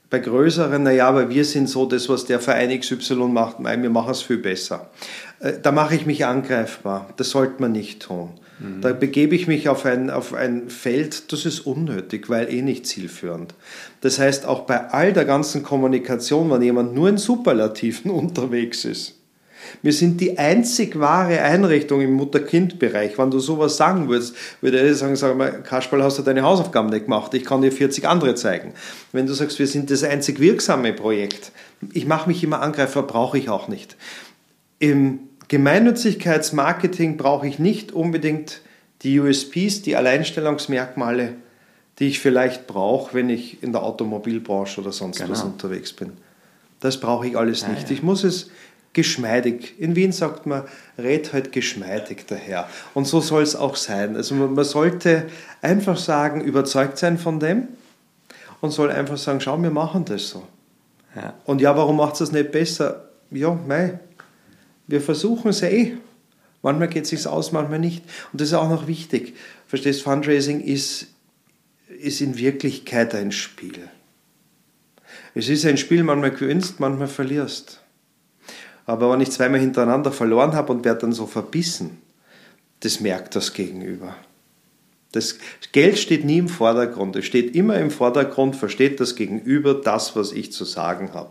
[0.09, 4.11] bei größeren, naja, aber wir sind so, das, was der Verein XY macht, wir machen
[4.11, 4.89] es viel besser.
[5.39, 7.09] Äh, da mache ich mich angreifbar.
[7.17, 8.29] Das sollte man nicht tun.
[8.59, 8.81] Mhm.
[8.81, 12.85] Da begebe ich mich auf ein, auf ein Feld, das ist unnötig, weil eh nicht
[12.85, 13.53] zielführend.
[14.01, 19.15] Das heißt, auch bei all der ganzen Kommunikation, wenn jemand nur in Superlativen unterwegs ist,
[19.81, 23.17] wir sind die einzig wahre Einrichtung im Mutter-Kind-Bereich.
[23.17, 26.89] Wenn du sowas sagen würdest, würde er sagen, sag mal, Kasperl, hast du deine Hausaufgaben
[26.89, 27.33] nicht gemacht?
[27.33, 28.73] Ich kann dir 40 andere zeigen.
[29.11, 31.51] Wenn du sagst, wir sind das einzig wirksame Projekt,
[31.93, 33.95] ich mache mich immer Angreifer, brauche ich auch nicht.
[34.79, 38.61] Im Gemeinnützigkeitsmarketing brauche ich nicht unbedingt
[39.03, 41.33] die USPs, die Alleinstellungsmerkmale,
[41.99, 45.31] die ich vielleicht brauche, wenn ich in der Automobilbranche oder sonst genau.
[45.31, 46.13] was unterwegs bin.
[46.79, 47.83] Das brauche ich alles nicht.
[47.83, 47.93] Ja, ja.
[47.93, 48.49] Ich muss es
[48.95, 49.75] geschmeidig.
[49.77, 50.63] In Wien sagt man,
[50.97, 52.67] red halt geschmeidig daher.
[52.95, 54.15] Und so soll es auch sein.
[54.15, 55.27] Also man, man, sollte
[55.61, 57.67] einfach sagen, überzeugt sein von dem
[58.61, 60.47] und soll einfach sagen, schau, wir machen das so.
[61.15, 61.35] Ja.
[61.45, 63.09] Und ja, warum macht es nicht besser?
[63.29, 63.99] Ja, mei,
[64.87, 65.97] wir versuchen es eh.
[66.61, 68.03] Manchmal geht es sich aus, manchmal nicht.
[68.31, 69.35] Und das ist auch noch wichtig.
[69.67, 71.07] Verstehst, Fundraising ist,
[71.99, 73.87] ist in Wirklichkeit ein Spiel.
[75.35, 77.81] Es ist ein Spiel, manchmal gewinnst, manchmal verlierst.
[78.85, 82.01] Aber wenn ich zweimal hintereinander verloren habe und werde dann so verbissen,
[82.81, 84.15] das merkt das Gegenüber.
[85.11, 85.37] Das
[85.71, 87.15] Geld steht nie im Vordergrund.
[87.15, 91.29] Es steht immer im Vordergrund, versteht das Gegenüber das, was ich zu sagen habe.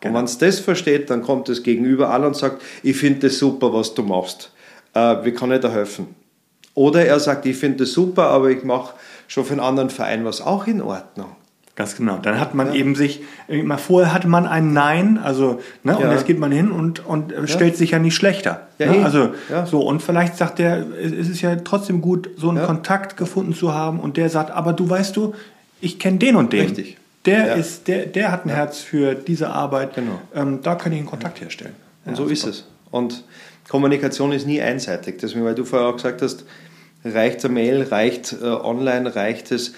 [0.00, 0.10] Genau.
[0.10, 3.38] Und wenn es das versteht, dann kommt das Gegenüber an und sagt, ich finde das
[3.38, 4.50] super, was du machst.
[4.94, 6.14] Äh, wie kann ich da helfen?
[6.74, 8.94] Oder er sagt, ich finde das super, aber ich mache
[9.28, 11.36] schon für einen anderen Verein was auch in Ordnung.
[11.76, 12.18] Ganz genau.
[12.18, 12.74] Dann hat man ja.
[12.74, 15.96] eben sich, immer vorher hatte man ein Nein, also, ne, ja.
[15.96, 17.46] und jetzt geht man hin und, und ja.
[17.48, 18.68] stellt sich ja nicht schlechter.
[18.78, 19.04] Ja, ne?
[19.04, 19.30] Also,
[19.66, 23.74] so, und vielleicht sagt der, es ist ja trotzdem gut, so einen Kontakt gefunden zu
[23.74, 25.34] haben und der sagt, aber du weißt du,
[25.80, 26.66] ich kenne den und den.
[26.66, 26.96] Richtig.
[27.26, 29.94] Der ist, der, der hat ein Herz für diese Arbeit.
[29.94, 30.20] Genau.
[30.34, 31.74] Ähm, da kann ich einen Kontakt herstellen.
[32.04, 32.66] Und so ist es.
[32.90, 33.24] Und
[33.68, 35.18] Kommunikation ist nie einseitig.
[35.20, 36.44] Deswegen, weil du vorher auch gesagt hast,
[37.04, 39.72] reicht eine Mail, reicht äh, online, reicht es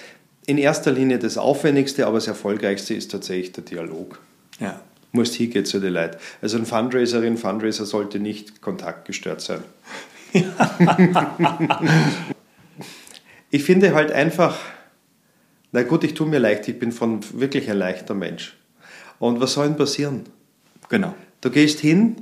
[0.47, 4.21] in erster Linie das Aufwendigste, aber das Erfolgreichste ist tatsächlich der Dialog.
[4.61, 4.81] Ja.
[5.13, 6.17] Muss hingehen zu den Leuten.
[6.41, 9.63] Also ein Fundraiserin, Fundraiser sollte nicht kontaktgestört sein.
[13.51, 14.59] ich finde halt einfach,
[15.73, 18.57] na gut, ich tue mir leicht, ich bin von wirklich ein leichter Mensch.
[19.19, 20.25] Und was soll denn passieren?
[20.89, 21.15] Genau.
[21.41, 22.17] Du gehst hin,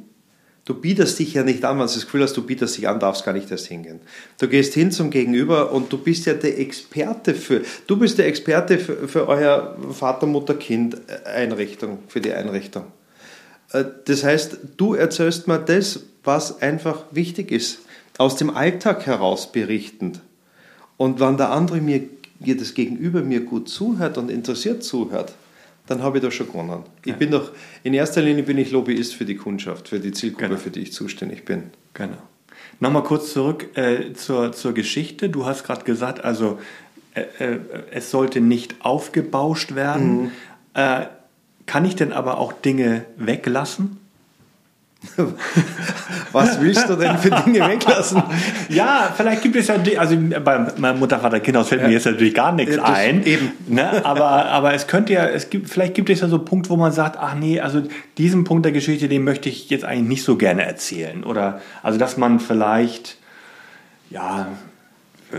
[0.64, 2.98] Du bietest dich ja nicht an, wenn du das Gefühl hast, du bietest dich an,
[2.98, 4.00] darfst gar nicht erst hingehen.
[4.40, 8.27] Du gehst hin zum Gegenüber und du bist ja der Experte für, du bist der
[8.27, 10.96] Experte für, für euer Vater, Mutter, Kind
[11.27, 12.85] Einrichtung, für die Einrichtung.
[13.72, 17.81] Äh, das heißt, du erzählst mir das, was einfach wichtig ist,
[18.16, 20.20] aus dem Alltag heraus berichtend.
[20.96, 22.09] Und wenn der andere mir,
[22.40, 25.33] das Gegenüber mir gut zuhört und interessiert zuhört,
[25.87, 26.85] dann habe ich da schon gewonnen.
[27.05, 27.16] Ich ja.
[27.16, 30.61] bin doch, in erster Linie bin ich Lobbyist für die Kundschaft, für die Zielgruppe, genau.
[30.61, 31.64] für die ich zuständig bin.
[31.92, 32.16] Genau.
[32.81, 35.29] Nochmal kurz zurück äh, zur, zur Geschichte.
[35.29, 36.59] Du hast gerade gesagt, also
[37.14, 37.59] äh, äh,
[37.92, 40.23] es sollte nicht aufgebauscht werden.
[40.23, 40.31] Mhm.
[40.75, 41.07] Äh,
[41.66, 44.01] kann ich denn aber auch Dinge weglassen?
[46.32, 48.22] Was willst du denn für Dinge weglassen?
[48.68, 51.88] Ja, vielleicht gibt es ja, also bei meinem Mutter, Vater, Kindhaus fällt ja.
[51.88, 53.24] mir jetzt natürlich gar nichts ja, ein.
[53.24, 53.52] Eben.
[53.68, 54.04] Ne?
[54.04, 56.76] Aber, aber es könnte ja, es gibt, vielleicht gibt es ja so einen Punkt, wo
[56.76, 57.82] man sagt, ach nee, also
[58.18, 61.24] diesen Punkt der Geschichte, den möchte ich jetzt eigentlich nicht so gerne erzählen.
[61.24, 63.18] Oder, also dass man vielleicht,
[64.10, 64.48] ja,
[65.32, 65.36] äh,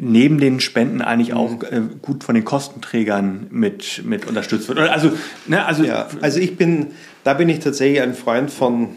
[0.00, 1.62] neben den Spenden eigentlich auch mhm.
[1.70, 4.78] äh, gut von den Kostenträgern mit, mit unterstützt wird.
[4.78, 5.12] Also,
[5.46, 6.88] ne, also, ja, also ich bin,
[7.24, 8.90] da bin ich tatsächlich ein Freund von,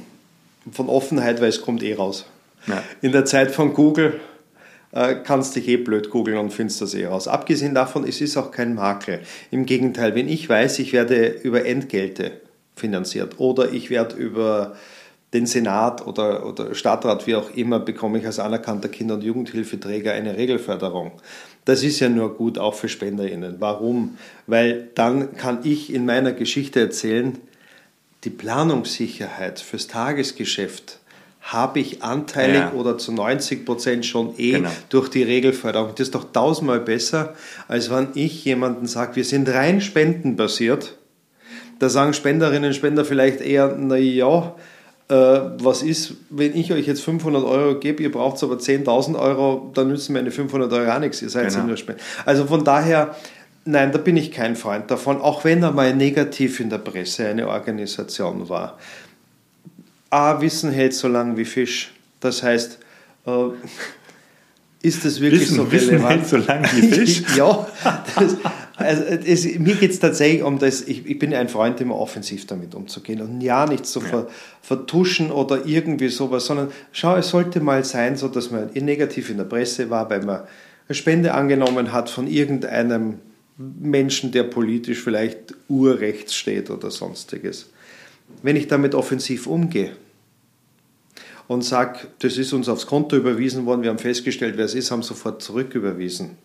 [0.71, 2.25] von Offenheit, weil es kommt eh raus.
[2.67, 2.83] Ja.
[3.01, 4.19] In der Zeit von Google
[4.91, 7.27] äh, kannst dich eh blöd googeln und findest das eh raus.
[7.27, 9.21] Abgesehen davon, es ist auch kein Makel.
[9.49, 12.41] Im Gegenteil, wenn ich weiß, ich werde über Entgelte
[12.75, 14.75] finanziert oder ich werde über
[15.33, 20.11] den Senat oder, oder Stadtrat, wie auch immer, bekomme ich als anerkannter Kinder- und Jugendhilfeträger
[20.11, 21.13] eine Regelförderung.
[21.63, 23.57] Das ist ja nur gut auch für SpenderInnen.
[23.59, 24.17] Warum?
[24.47, 27.37] Weil dann kann ich in meiner Geschichte erzählen,
[28.23, 30.99] die Planungssicherheit fürs Tagesgeschäft
[31.41, 32.73] habe ich anteilig ja.
[32.73, 34.69] oder zu 90 Prozent schon eh genau.
[34.89, 35.89] durch die Regelförderung.
[35.91, 37.33] Das ist doch tausendmal besser,
[37.67, 40.97] als wenn ich jemanden sage, wir sind rein spendenbasiert.
[41.79, 44.55] Da sagen Spenderinnen und Spender vielleicht eher, na ja,
[45.15, 49.89] was ist, wenn ich euch jetzt 500 Euro gebe, ihr braucht aber 10.000 Euro, dann
[49.89, 51.65] nützen meine 500 Euro auch nichts, ihr seid genau.
[51.65, 52.01] nur Spender.
[52.25, 53.15] Also von daher,
[53.63, 57.27] Nein, da bin ich kein Freund davon, auch wenn er mal negativ in der Presse
[57.27, 58.79] eine Organisation war.
[60.09, 61.91] A, Wissen hält so lang wie Fisch.
[62.19, 62.79] Das heißt,
[63.27, 63.31] äh,
[64.81, 65.71] ist das wirklich Wissen, so relevant?
[65.71, 67.23] Wissen hält so lang wie Fisch?
[67.37, 67.67] ja,
[68.15, 68.37] das,
[68.81, 72.47] Also es, mir geht es tatsächlich um das, ich, ich, bin ein Freund, immer offensiv
[72.47, 74.27] damit umzugehen und ja nicht zu ja.
[74.61, 79.37] vertuschen oder irgendwie sowas, sondern schau, es sollte mal sein, so dass man negativ in
[79.37, 80.41] der Presse war, weil man
[80.87, 83.19] eine Spende angenommen hat von irgendeinem
[83.57, 87.69] Menschen, der politisch vielleicht urrechts steht oder sonstiges.
[88.43, 89.91] Wenn ich damit offensiv umgehe
[91.47, 94.91] und sage, das ist uns aufs Konto überwiesen worden, wir haben festgestellt, wer es ist,
[94.91, 96.37] haben sofort zurücküberwiesen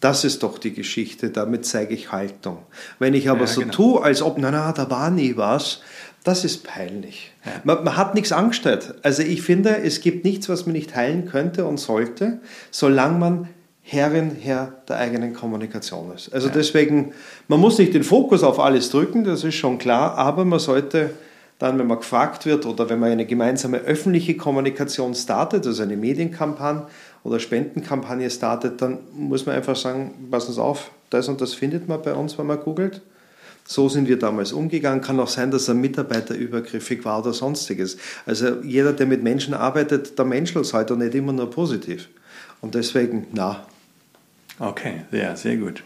[0.00, 2.58] das ist doch die Geschichte, damit zeige ich Haltung.
[2.98, 3.72] Wenn ich aber ja, so genau.
[3.72, 5.80] tue, als ob, na, na, da war nie was,
[6.22, 7.32] das ist peinlich.
[7.44, 7.52] Ja.
[7.64, 8.94] Man, man, hat nichts angestellt.
[9.02, 13.48] Also ich finde, es gibt nichts, was man nicht heilen könnte und sollte, solange man
[13.82, 16.32] Herrin, Herr der eigenen Kommunikation ist.
[16.34, 16.54] Also ja.
[16.54, 17.12] deswegen,
[17.46, 21.10] man muss nicht den Fokus auf alles drücken, das ist schon klar, aber man sollte
[21.58, 25.96] dann, wenn man gefragt wird oder wenn man eine gemeinsame öffentliche Kommunikation startet, also eine
[25.96, 26.86] Medienkampagne,
[27.26, 31.88] oder Spendenkampagne startet, dann muss man einfach sagen, passen Sie auf, das und das findet
[31.88, 33.02] man bei uns, wenn man googelt.
[33.64, 35.00] So sind wir damals umgegangen.
[35.00, 37.96] Kann auch sein, dass ein Mitarbeiter übergriffig war oder sonstiges.
[38.24, 42.08] Also jeder, der mit Menschen arbeitet, der menschelt halt und nicht immer nur positiv.
[42.60, 43.66] Und deswegen, na.
[44.60, 45.82] Okay, ja, sehr gut.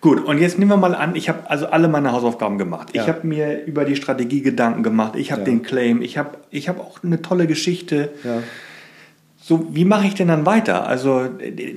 [0.00, 2.94] Gut, und jetzt nehmen wir mal an, ich habe also alle meine Hausaufgaben gemacht.
[2.94, 3.02] Ja.
[3.02, 5.16] Ich habe mir über die Strategie Gedanken gemacht.
[5.16, 5.46] Ich habe ja.
[5.46, 6.00] den Claim.
[6.00, 8.10] Ich habe ich hab auch eine tolle Geschichte.
[8.22, 8.44] Ja
[9.48, 10.86] so, wie mache ich denn dann weiter?
[10.86, 11.22] Also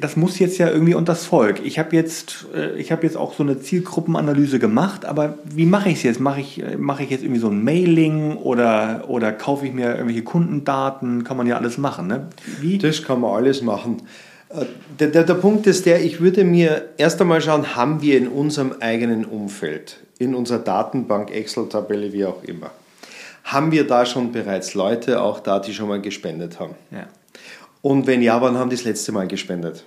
[0.02, 1.62] das muss jetzt ja irgendwie unter das Volk.
[1.64, 5.88] Ich habe jetzt, äh, ich habe jetzt auch so eine Zielgruppenanalyse gemacht, aber wie mache
[5.88, 6.20] ich es jetzt?
[6.20, 9.92] Mache ich, äh, mache ich jetzt irgendwie so ein Mailing oder, oder kaufe ich mir
[9.92, 11.24] irgendwelche Kundendaten?
[11.24, 12.08] Kann man ja alles machen.
[12.08, 12.28] Ne?
[12.60, 12.78] Wie?
[12.78, 14.02] Das kann man alles machen.
[14.50, 14.66] Äh,
[15.00, 18.28] der, der, der Punkt ist der, ich würde mir erst einmal schauen, haben wir in
[18.28, 22.72] unserem eigenen Umfeld, in unserer Datenbank, Excel-Tabelle, wie auch immer,
[23.46, 26.76] haben wir da schon bereits Leute auch da, die schon mal gespendet haben?
[26.92, 27.08] Ja.
[27.82, 29.84] Und wenn ja, wann haben die das letzte Mal gespendet?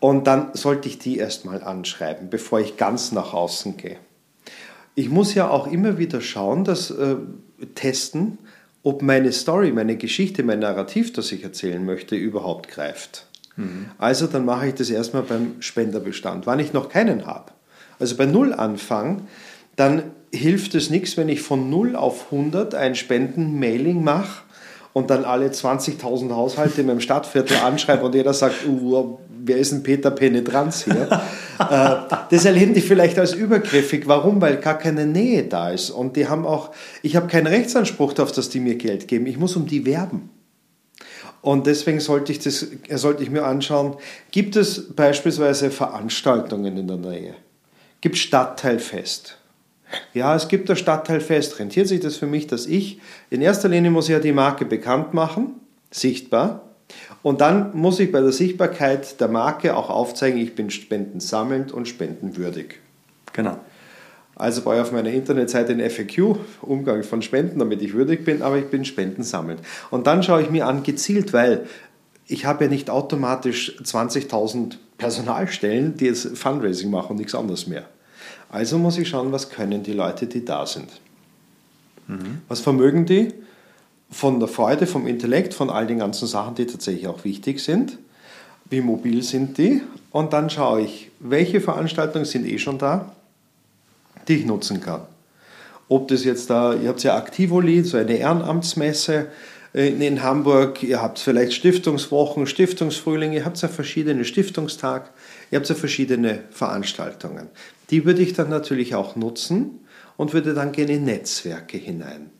[0.00, 3.98] Und dann sollte ich die erstmal anschreiben, bevor ich ganz nach außen gehe.
[4.94, 7.16] Ich muss ja auch immer wieder schauen, dass äh,
[7.74, 8.38] testen,
[8.82, 13.26] ob meine Story, meine Geschichte, mein Narrativ, das ich erzählen möchte, überhaupt greift.
[13.56, 13.86] Mhm.
[13.98, 17.52] Also dann mache ich das erstmal beim Spenderbestand, wann ich noch keinen habe.
[17.98, 19.26] Also bei Null anfangen,
[19.74, 24.45] dann hilft es nichts, wenn ich von 0 auf 100 ein Spenden-Mailing mache
[24.96, 29.72] und dann alle 20.000 Haushalte in meinem Stadtviertel anschreibe und jeder sagt, uh, wer ist
[29.72, 31.20] ein Peter Penetranz hier?
[31.58, 31.96] äh,
[32.30, 34.08] das erleben die vielleicht als übergriffig.
[34.08, 34.40] Warum?
[34.40, 35.90] Weil gar keine Nähe da ist.
[35.90, 36.70] Und die haben auch,
[37.02, 39.26] ich habe keinen Rechtsanspruch darauf, dass die mir Geld geben.
[39.26, 40.30] Ich muss um die werben.
[41.42, 43.96] Und deswegen sollte ich, das, sollte ich mir anschauen,
[44.30, 47.34] gibt es beispielsweise Veranstaltungen in der Nähe?
[48.00, 49.36] Gibt Stadtteilfest?
[50.14, 51.58] Ja, es gibt das Stadtteilfest.
[51.58, 54.64] Rentiert sich das für mich, dass ich, in erster Linie muss ich ja die Marke
[54.64, 55.54] bekannt machen,
[55.90, 56.62] sichtbar.
[57.22, 61.88] Und dann muss ich bei der Sichtbarkeit der Marke auch aufzeigen, ich bin spendensammelnd und
[61.88, 62.76] spendenwürdig.
[63.32, 63.58] Genau.
[64.36, 68.42] Also brauche ich auf meiner Internetseite ein FAQ, Umgang von Spenden, damit ich würdig bin,
[68.42, 69.60] aber ich bin spendensammelnd.
[69.90, 71.66] Und dann schaue ich mir an, gezielt, weil
[72.26, 77.88] ich habe ja nicht automatisch 20.000 Personalstellen, die jetzt Fundraising machen und nichts anderes mehr.
[78.48, 80.88] Also muss ich schauen, was können die Leute, die da sind.
[82.06, 82.42] Mhm.
[82.48, 83.32] Was vermögen die?
[84.10, 87.98] Von der Freude, vom Intellekt, von all den ganzen Sachen, die tatsächlich auch wichtig sind.
[88.70, 89.82] Wie mobil sind die?
[90.10, 93.12] Und dann schaue ich, welche Veranstaltungen sind eh schon da,
[94.28, 95.02] die ich nutzen kann.
[95.88, 99.26] Ob das jetzt da, ihr habt ja Aktivoli, so eine Ehrenamtsmesse
[99.72, 105.10] in Hamburg, ihr habt vielleicht Stiftungswochen, Stiftungsfrühling, ihr habt ja verschiedene Stiftungstag,
[105.50, 107.48] ihr habt ja verschiedene Veranstaltungen.
[107.90, 109.80] Die würde ich dann natürlich auch nutzen
[110.16, 112.30] und würde dann gehen in Netzwerke hinein.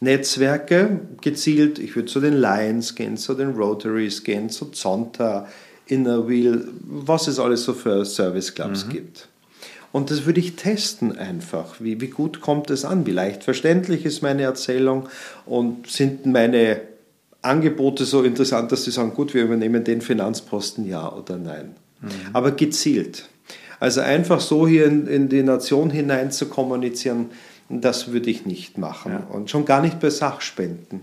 [0.00, 5.46] Netzwerke gezielt, ich würde zu den Lions gehen, zu den Rotaries gehen, zu Zonta,
[5.86, 8.90] Inner Wheel, was es alles so für Service Clubs mhm.
[8.90, 9.28] gibt.
[9.92, 11.76] Und das würde ich testen einfach.
[11.78, 13.06] Wie, wie gut kommt es an?
[13.06, 15.08] Wie leicht verständlich ist meine Erzählung?
[15.44, 16.80] Und sind meine
[17.42, 21.76] Angebote so interessant, dass sie sagen, gut, wir übernehmen den Finanzposten, ja oder nein.
[22.02, 22.08] Mhm.
[22.32, 23.28] Aber gezielt.
[23.80, 27.30] Also einfach so hier in, in die Nation hinein zu kommunizieren,
[27.68, 29.12] das würde ich nicht machen.
[29.12, 29.26] Ja.
[29.34, 31.00] Und schon gar nicht bei Sachspenden.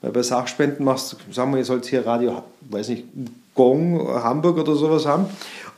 [0.00, 3.04] Weil bei Sachspenden machst du, sagen wir, ihr sollt hier Radio, weiß nicht,
[3.54, 5.26] Gong, Hamburg oder sowas haben.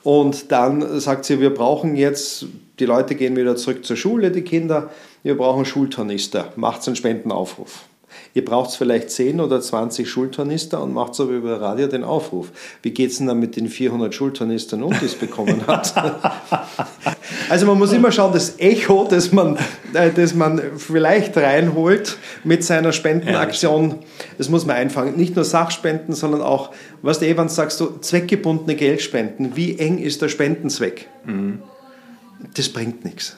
[0.03, 2.47] Und dann sagt sie, wir brauchen jetzt,
[2.79, 4.91] die Leute gehen wieder zurück zur Schule, die Kinder,
[5.23, 7.85] wir brauchen Schultornister, macht einen Spendenaufruf.
[8.35, 12.53] Ihr braucht vielleicht 10 oder 20 Schultornister und macht aber über Radio den Aufruf.
[12.83, 15.95] Wie geht es denn dann mit den 400 Schultornistern um, die es bekommen hat?
[17.49, 19.57] also man muss immer schauen, das Echo, das man,
[19.95, 23.97] äh, das man vielleicht reinholt mit seiner Spendenaktion,
[24.39, 25.17] das muss man einfangen.
[25.17, 26.71] Nicht nur Sachspenden, sondern auch,
[27.03, 29.57] was du Evans sagst, du zweckgebundene Geldspenden.
[29.57, 31.09] Wie eng ist der Spendenzweck?
[31.25, 31.63] Mhm.
[32.55, 33.37] Das bringt nichts.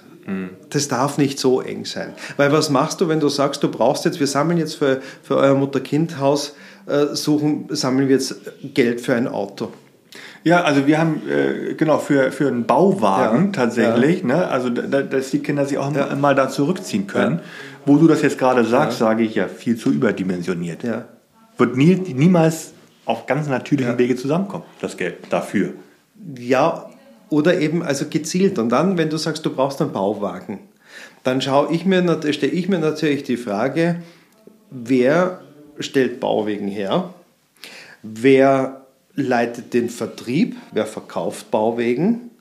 [0.71, 2.13] Das darf nicht so eng sein.
[2.37, 5.37] Weil was machst du, wenn du sagst, du brauchst jetzt, wir sammeln jetzt für, für
[5.37, 6.55] euer Mutter-Kind-Haus,
[6.87, 8.37] äh, suchen, sammeln wir jetzt
[8.75, 9.73] Geld für ein Auto.
[10.45, 14.27] Ja, also wir haben äh, genau für, für einen Bauwagen ja, tatsächlich, ja.
[14.27, 14.49] Ne?
[14.49, 16.15] also da, dass die Kinder sich auch ja.
[16.17, 17.41] mal da zurückziehen können.
[17.85, 20.85] Wo du das jetzt gerade sagst, sage ich ja, viel zu überdimensioniert.
[21.59, 22.73] Wird nie, niemals
[23.05, 25.71] auf ganz natürlichen Wege zusammenkommen, das Geld dafür.
[26.39, 26.89] Ja,
[27.33, 28.59] oder eben also gezielt.
[28.59, 30.61] Und dann, wenn du sagst, du brauchst einen Bauwagen,
[31.25, 32.03] dann schaue ich mir,
[32.33, 34.03] stelle ich mir natürlich die Frage,
[34.71, 35.41] wer
[35.79, 37.15] stellt Bauwegen her?
[38.03, 40.57] Wer leitet den Vertrieb?
[40.73, 42.32] Wer verkauft Bauwegen?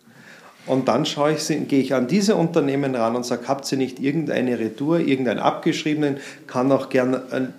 [0.67, 3.99] Und dann schaue ich, gehe ich an diese Unternehmen ran und sage, habt ihr nicht
[3.99, 7.53] irgendeine Retour, irgendeinen abgeschriebenen, kann auch gerne eine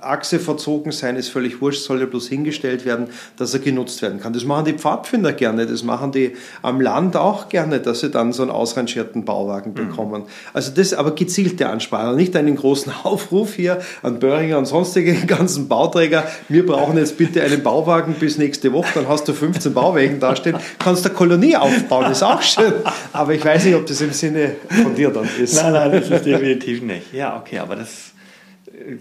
[0.00, 4.18] Achse verzogen sein, ist völlig wurscht, soll ja bloß hingestellt werden, dass er genutzt werden
[4.20, 4.32] kann.
[4.32, 8.32] Das machen die Pfadfinder gerne, das machen die am Land auch gerne, dass sie dann
[8.32, 9.74] so einen ausrangierten Bauwagen mhm.
[9.74, 10.22] bekommen.
[10.22, 10.28] Mhm.
[10.52, 15.68] Also das aber gezielte Ansprache, nicht einen großen Aufruf hier an Böhringer und sonstige ganzen
[15.68, 20.18] Bauträger, wir brauchen jetzt bitte einen Bauwagen bis nächste Woche, dann hast du 15 Bauwagen
[20.18, 22.74] dastehen, kannst eine Kolonie aufbauen, ist auch schön.
[23.12, 25.54] Aber ich weiß nicht, ob das im Sinne von dir dann ist.
[25.56, 27.12] Nein, nein, das ist definitiv nicht.
[27.12, 28.12] Ja, okay, aber das ist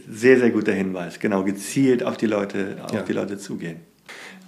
[0.09, 1.19] sehr, sehr guter Hinweis.
[1.19, 3.01] Genau, gezielt auf die Leute, auf ja.
[3.01, 3.77] die Leute zugehen.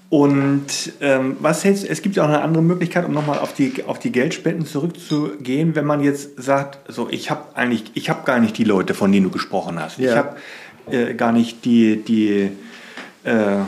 [0.10, 3.84] Und ähm, was hältst es gibt ja auch eine andere Möglichkeit, um nochmal auf die,
[3.86, 8.40] auf die Geldspenden zurückzugehen, wenn man jetzt sagt, so ich habe eigentlich, ich habe gar
[8.40, 10.00] nicht die Leute, von denen du gesprochen hast.
[10.00, 10.10] Ja.
[10.10, 10.36] Ich habe
[10.92, 12.50] äh, gar nicht die, die
[13.24, 13.60] äh,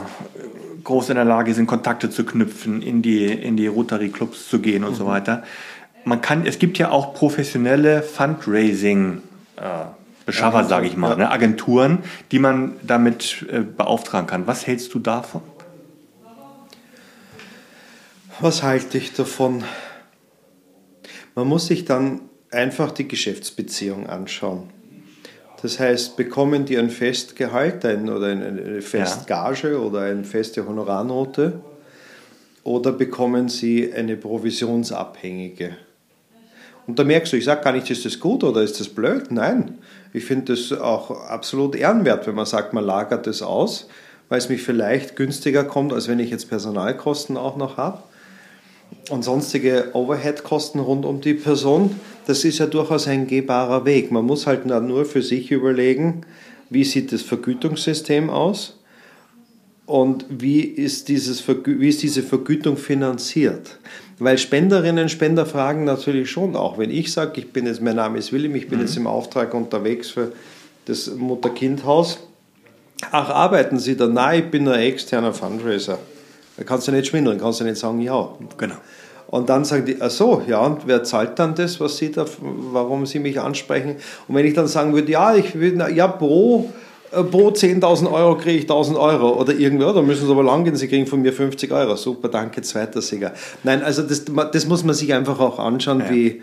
[0.84, 4.84] groß in der Lage sind, Kontakte zu knüpfen, in die, in die Rotary-Clubs zu gehen
[4.84, 4.98] und mhm.
[4.98, 5.44] so weiter.
[6.06, 9.20] Man kann, es gibt ja auch professionelle Fundraising-
[9.58, 9.86] äh,
[10.26, 11.16] Beschaffer, sage ich mal, ja.
[11.16, 11.32] ne?
[11.32, 12.00] Agenturen,
[12.32, 14.48] die man damit äh, beauftragen kann.
[14.48, 15.42] Was hältst du davon?
[18.40, 19.64] Was halte ich davon?
[21.36, 22.22] Man muss sich dann
[22.52, 24.70] einfach die Geschäftsbeziehung anschauen.
[25.62, 29.78] Das heißt, bekommen die ein Festgehalt ein, oder eine Festgage ja.
[29.78, 31.60] oder eine feste Honorarnote
[32.64, 35.78] oder bekommen sie eine provisionsabhängige?
[36.88, 39.32] Und da merkst du, ich sage gar nicht, ist das gut oder ist das blöd?
[39.32, 39.78] Nein,
[40.14, 43.88] ich finde das auch absolut ehrenwert, wenn man sagt, man lagert das aus,
[44.30, 48.02] weil es mich vielleicht günstiger kommt, als wenn ich jetzt Personalkosten auch noch habe
[49.10, 54.12] und sonstige Overhead-Kosten rund um die Person, das ist ja durchaus ein gehbarer Weg.
[54.12, 56.22] Man muss halt nur für sich überlegen,
[56.70, 58.80] wie sieht das Vergütungssystem aus
[59.86, 63.80] und wie ist, dieses wie ist diese Vergütung finanziert.
[64.20, 67.96] Weil Spenderinnen und Spender fragen natürlich schon auch, wenn ich sage, ich bin jetzt, mein
[67.96, 68.86] Name ist William, ich bin mhm.
[68.86, 70.32] jetzt im Auftrag unterwegs für
[70.86, 72.20] das Mutter-Kind-Haus.
[73.12, 74.08] Ach, arbeiten Sie da?
[74.08, 75.98] Nein, ich bin ein externer Fundraiser.
[76.56, 78.30] Da kannst du nicht schwindeln, kannst du nicht sagen, ja.
[78.58, 78.76] Genau.
[79.32, 82.26] Und dann sagen die, ach so, ja, und wer zahlt dann das, was Sie da,
[82.42, 83.96] warum Sie mich ansprechen?
[84.28, 86.70] Und wenn ich dann sagen würde, ja, ich will, ja, pro,
[87.14, 90.66] äh, pro 10.000 Euro kriege ich 1.000 Euro oder irgendwo, da müssen Sie aber lang
[90.66, 91.96] gehen, Sie kriegen von mir 50 Euro.
[91.96, 93.32] Super, danke, zweiter Sieger.
[93.64, 96.10] Nein, also das, das muss man sich einfach auch anschauen, ja.
[96.10, 96.42] wie,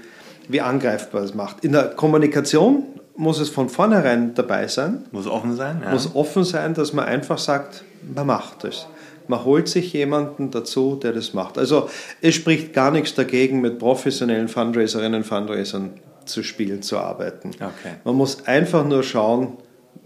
[0.48, 1.62] wie angreifbar es macht.
[1.66, 2.84] In der Kommunikation
[3.16, 5.04] muss es von vornherein dabei sein.
[5.12, 5.90] Muss offen sein, ja.
[5.90, 7.84] Muss offen sein, dass man einfach sagt,
[8.14, 8.86] man macht es
[9.28, 11.58] man holt sich jemanden dazu, der das macht.
[11.58, 11.88] Also
[12.20, 15.92] es spricht gar nichts dagegen, mit professionellen Fundraiserinnen und Fundraisern
[16.24, 17.50] zu spielen, zu arbeiten.
[17.54, 17.94] Okay.
[18.04, 19.58] Man muss einfach nur schauen,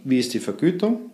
[0.05, 1.11] wie ist die Vergütung.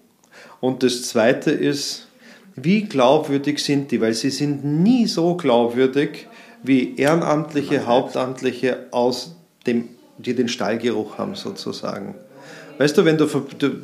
[0.60, 2.08] Und das Zweite ist,
[2.56, 6.26] wie glaubwürdig sind die, weil sie sind nie so glaubwürdig
[6.62, 9.36] wie Ehrenamtliche, Hauptamtliche, aus
[9.66, 9.88] dem,
[10.18, 12.16] die den Stallgeruch haben sozusagen.
[12.78, 13.26] Weißt du, wenn du,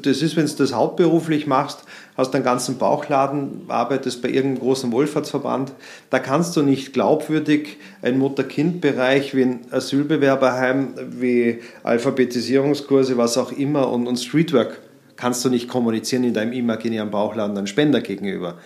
[0.02, 1.80] das ist, wenn du das hauptberuflich machst,
[2.16, 5.72] hast einen ganzen Bauchladen, arbeitest bei irgendeinem großen Wohlfahrtsverband,
[6.10, 13.90] da kannst du nicht glaubwürdig ein Mutter-Kind-Bereich wie ein Asylbewerberheim, wie Alphabetisierungskurse, was auch immer
[13.90, 14.80] und, und Streetwork
[15.16, 18.58] kannst du nicht kommunizieren in deinem imaginären Bauchladen an Spender gegenüber.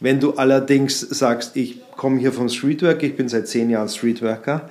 [0.00, 4.68] Wenn du allerdings sagst, ich komme hier vom Streetwork, ich bin seit zehn Jahren Streetworker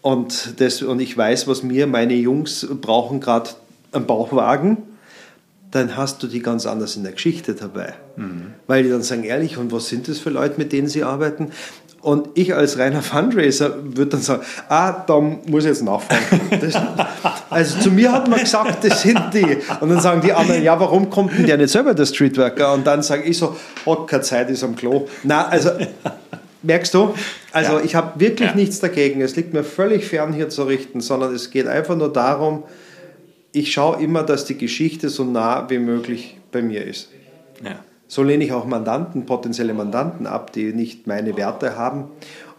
[0.00, 3.50] und, das, und ich weiß, was mir meine Jungs brauchen gerade
[3.92, 4.78] einen Bauchwagen,
[5.70, 7.94] dann hast du die ganz anders in der Geschichte dabei.
[8.16, 8.54] Mhm.
[8.66, 11.50] Weil die dann sagen, ehrlich, und was sind das für Leute, mit denen sie arbeiten?
[12.02, 16.40] Und ich als reiner Fundraiser würde dann sagen, ah, da muss ich jetzt nachfragen.
[16.60, 16.74] Das,
[17.50, 19.58] also zu mir hat man gesagt, das sind die.
[19.80, 22.74] Und dann sagen die anderen, ja, warum kommt denn der nicht selber, der Streetworker?
[22.74, 25.06] Und dann sage ich so, oh, keine Zeit, ist am Klo.
[25.22, 25.70] Na, also,
[26.62, 27.14] merkst du?
[27.52, 27.84] Also ja.
[27.84, 28.56] ich habe wirklich ja.
[28.56, 29.20] nichts dagegen.
[29.20, 32.64] Es liegt mir völlig fern, hier zu richten, sondern es geht einfach nur darum,
[33.52, 37.10] ich schaue immer, dass die Geschichte so nah wie möglich bei mir ist.
[37.62, 37.76] Ja.
[38.08, 42.08] So lehne ich auch Mandanten, potenzielle Mandanten ab, die nicht meine Werte haben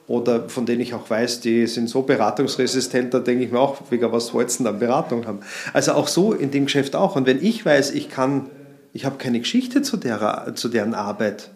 [0.08, 3.80] oder von denen ich auch weiß, die sind so beratungsresistent, da denke ich mir auch,
[3.90, 5.40] wegen was wollten dann Beratung haben.
[5.72, 7.16] Also auch so in dem Geschäft auch.
[7.16, 8.50] Und wenn ich weiß, ich kann,
[8.94, 11.52] ich habe keine Geschichte zu, der, zu deren Arbeit,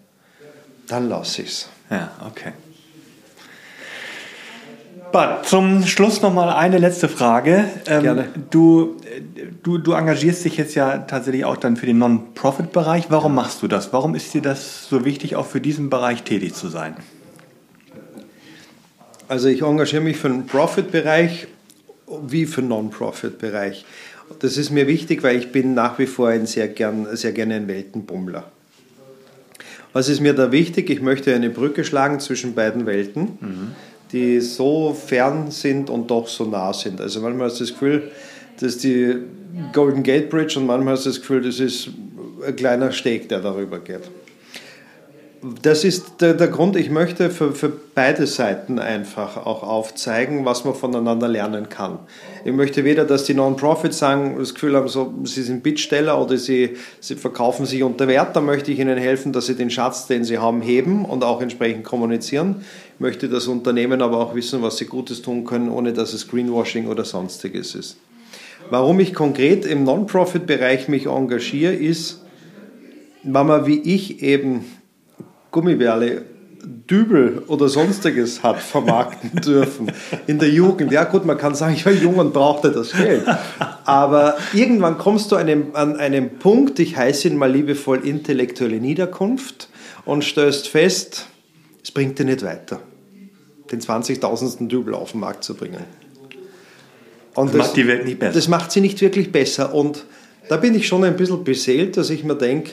[0.88, 1.70] dann lasse ich es.
[1.90, 2.54] Ja, okay.
[5.12, 7.66] Bad, zum Schluss noch mal eine letzte Frage.
[7.88, 8.30] Ähm, Gerne.
[8.50, 8.98] Du,
[9.64, 13.06] du, du engagierst dich jetzt ja tatsächlich auch dann für den Non-Profit-Bereich.
[13.10, 13.94] Warum machst du das?
[13.94, 16.96] Warum ist dir das so wichtig, auch für diesen Bereich tätig zu sein?
[19.28, 21.48] Also ich engagiere mich für den Profit-Bereich
[22.24, 23.86] wie für den Non-Profit-Bereich.
[24.40, 27.56] Das ist mir wichtig, weil ich bin nach wie vor ein sehr, gern, sehr gerne
[27.56, 28.44] ein Weltenbummler.
[29.94, 30.90] Was ist mir da wichtig?
[30.90, 33.38] Ich möchte eine Brücke schlagen zwischen beiden Welten.
[33.40, 33.76] Mhm
[34.12, 37.02] die so fern sind und doch so nah sind.
[37.02, 38.12] Also manchmal hast du das Gefühl,
[38.60, 39.16] dass die
[39.74, 41.90] Golden Gate Bridge und manchmal hast du das Gefühl, das ist
[42.46, 44.10] ein kleiner Steg, der darüber geht
[45.62, 50.66] das ist der, der, Grund, ich möchte für, für beide Seiten einfach auch aufzeigen, was
[50.66, 52.00] man voneinander lernen kann.
[52.46, 56.38] Ich möchte weder, dass die Non-Profits sagen, das Gefühl haben, so, sie sind Bittsteller oder
[56.38, 58.36] sie, sie verkaufen sich unter Wert.
[58.36, 61.42] Da möchte ich ihnen helfen, dass sie den Schatz, den sie haben, heben und auch
[61.42, 62.64] entsprechend kommunizieren.
[62.96, 66.28] Ich möchte das Unternehmen aber auch wissen, was sie Gutes tun können, ohne dass es
[66.28, 67.98] Greenwashing oder sonstiges ist.
[68.70, 72.24] Warum ich konkret im Non-Profit-Bereich mich engagiere, ist,
[73.24, 74.66] wenn man wie ich eben
[75.52, 76.24] Gummibärle
[76.90, 79.92] Dübel oder sonstiges hat vermarkten dürfen
[80.26, 80.92] in der Jugend.
[80.92, 83.26] Ja gut, man kann sagen, ich war jung und brauchte das Geld.
[83.86, 89.70] Aber irgendwann kommst du einem, an einem Punkt, ich heiße ihn mal liebevoll intellektuelle Niederkunft
[90.06, 91.28] und stößt fest,
[91.84, 92.82] es bringt dir nicht weiter,
[93.72, 94.68] den 20.000.
[94.68, 95.84] Dübel auf den Markt zu bringen.
[97.36, 98.34] Und das, das macht die Welt nicht besser.
[98.34, 99.74] Das macht sie nicht wirklich besser.
[99.74, 100.06] Und
[100.50, 102.72] da bin ich schon ein bisschen beseelt, dass ich mir denke,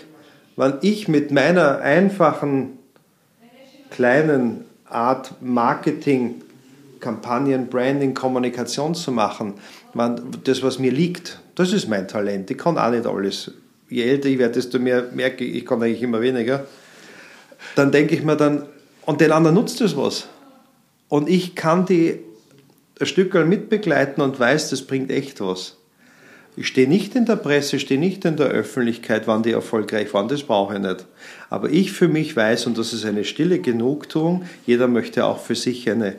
[0.57, 2.79] wenn ich mit meiner einfachen,
[3.91, 6.43] kleinen Art Marketing,
[7.01, 9.55] Kampagnen, Branding, Kommunikation zu machen,
[9.93, 12.51] wenn das, was mir liegt, das ist mein Talent.
[12.51, 13.53] Ich kann auch nicht alles.
[13.89, 16.67] Je älter ich werde, desto mehr merke ich, ich kann eigentlich immer weniger.
[17.77, 18.67] Dann denke ich mir dann,
[19.07, 20.29] und den anderen nutzt das was.
[21.09, 22.21] Und ich kann die
[23.01, 25.77] ein Stück mitbegleiten und weiß, das bringt echt was.
[26.57, 30.29] Ich stehe nicht in der Presse, stehe nicht in der Öffentlichkeit, wann die erfolgreich waren,
[30.29, 31.05] das brauche ich nicht.
[31.51, 35.57] Aber ich für mich weiß, und das ist eine stille Genugtuung, jeder möchte auch für
[35.57, 36.15] sich eine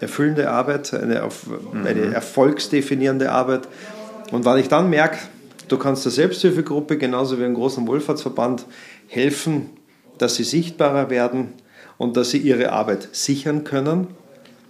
[0.00, 1.22] erfüllende Arbeit, eine,
[1.84, 2.12] eine mhm.
[2.12, 3.68] erfolgsdefinierende Arbeit.
[4.32, 5.18] Und wenn ich dann merke,
[5.68, 8.64] du kannst der Selbsthilfegruppe genauso wie einem großen Wohlfahrtsverband
[9.08, 9.70] helfen,
[10.16, 11.52] dass sie sichtbarer werden
[11.98, 14.08] und dass sie ihre Arbeit sichern können,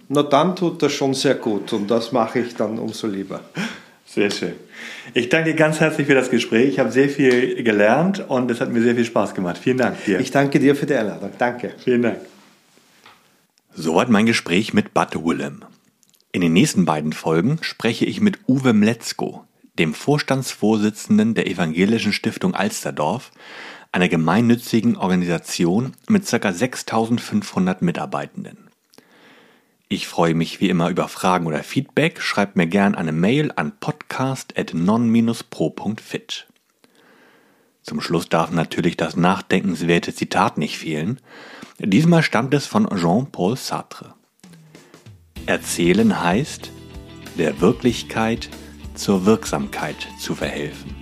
[0.09, 3.39] na dann tut das schon sehr gut und das mache ich dann umso lieber.
[4.05, 4.53] Sehr schön.
[5.13, 6.69] Ich danke dir ganz herzlich für das Gespräch.
[6.69, 9.57] Ich habe sehr viel gelernt und es hat mir sehr viel Spaß gemacht.
[9.57, 10.19] Vielen Dank dir.
[10.19, 11.31] Ich danke dir für die Einladung.
[11.37, 11.73] Danke.
[11.83, 12.17] Vielen Dank.
[13.73, 15.65] Soweit mein Gespräch mit Bud Willem.
[16.31, 19.45] In den nächsten beiden Folgen spreche ich mit Uwe Mletzko,
[19.79, 23.31] dem Vorstandsvorsitzenden der Evangelischen Stiftung Alsterdorf,
[23.91, 26.51] einer gemeinnützigen Organisation mit ca.
[26.51, 28.64] 6500 Mitarbeitenden.
[29.87, 32.19] Ich freue mich wie immer über Fragen oder Feedback.
[32.19, 36.47] Schreibt mir gern eine Mail an podcast.non-pro.fit.
[37.83, 41.19] Zum Schluss darf natürlich das nachdenkenswerte Zitat nicht fehlen.
[41.77, 44.15] Diesmal stammt es von Jean-Paul Sartre.
[45.45, 46.71] Erzählen heißt,
[47.37, 48.49] der Wirklichkeit
[48.95, 50.95] zur Wirksamkeit zu verhelfen.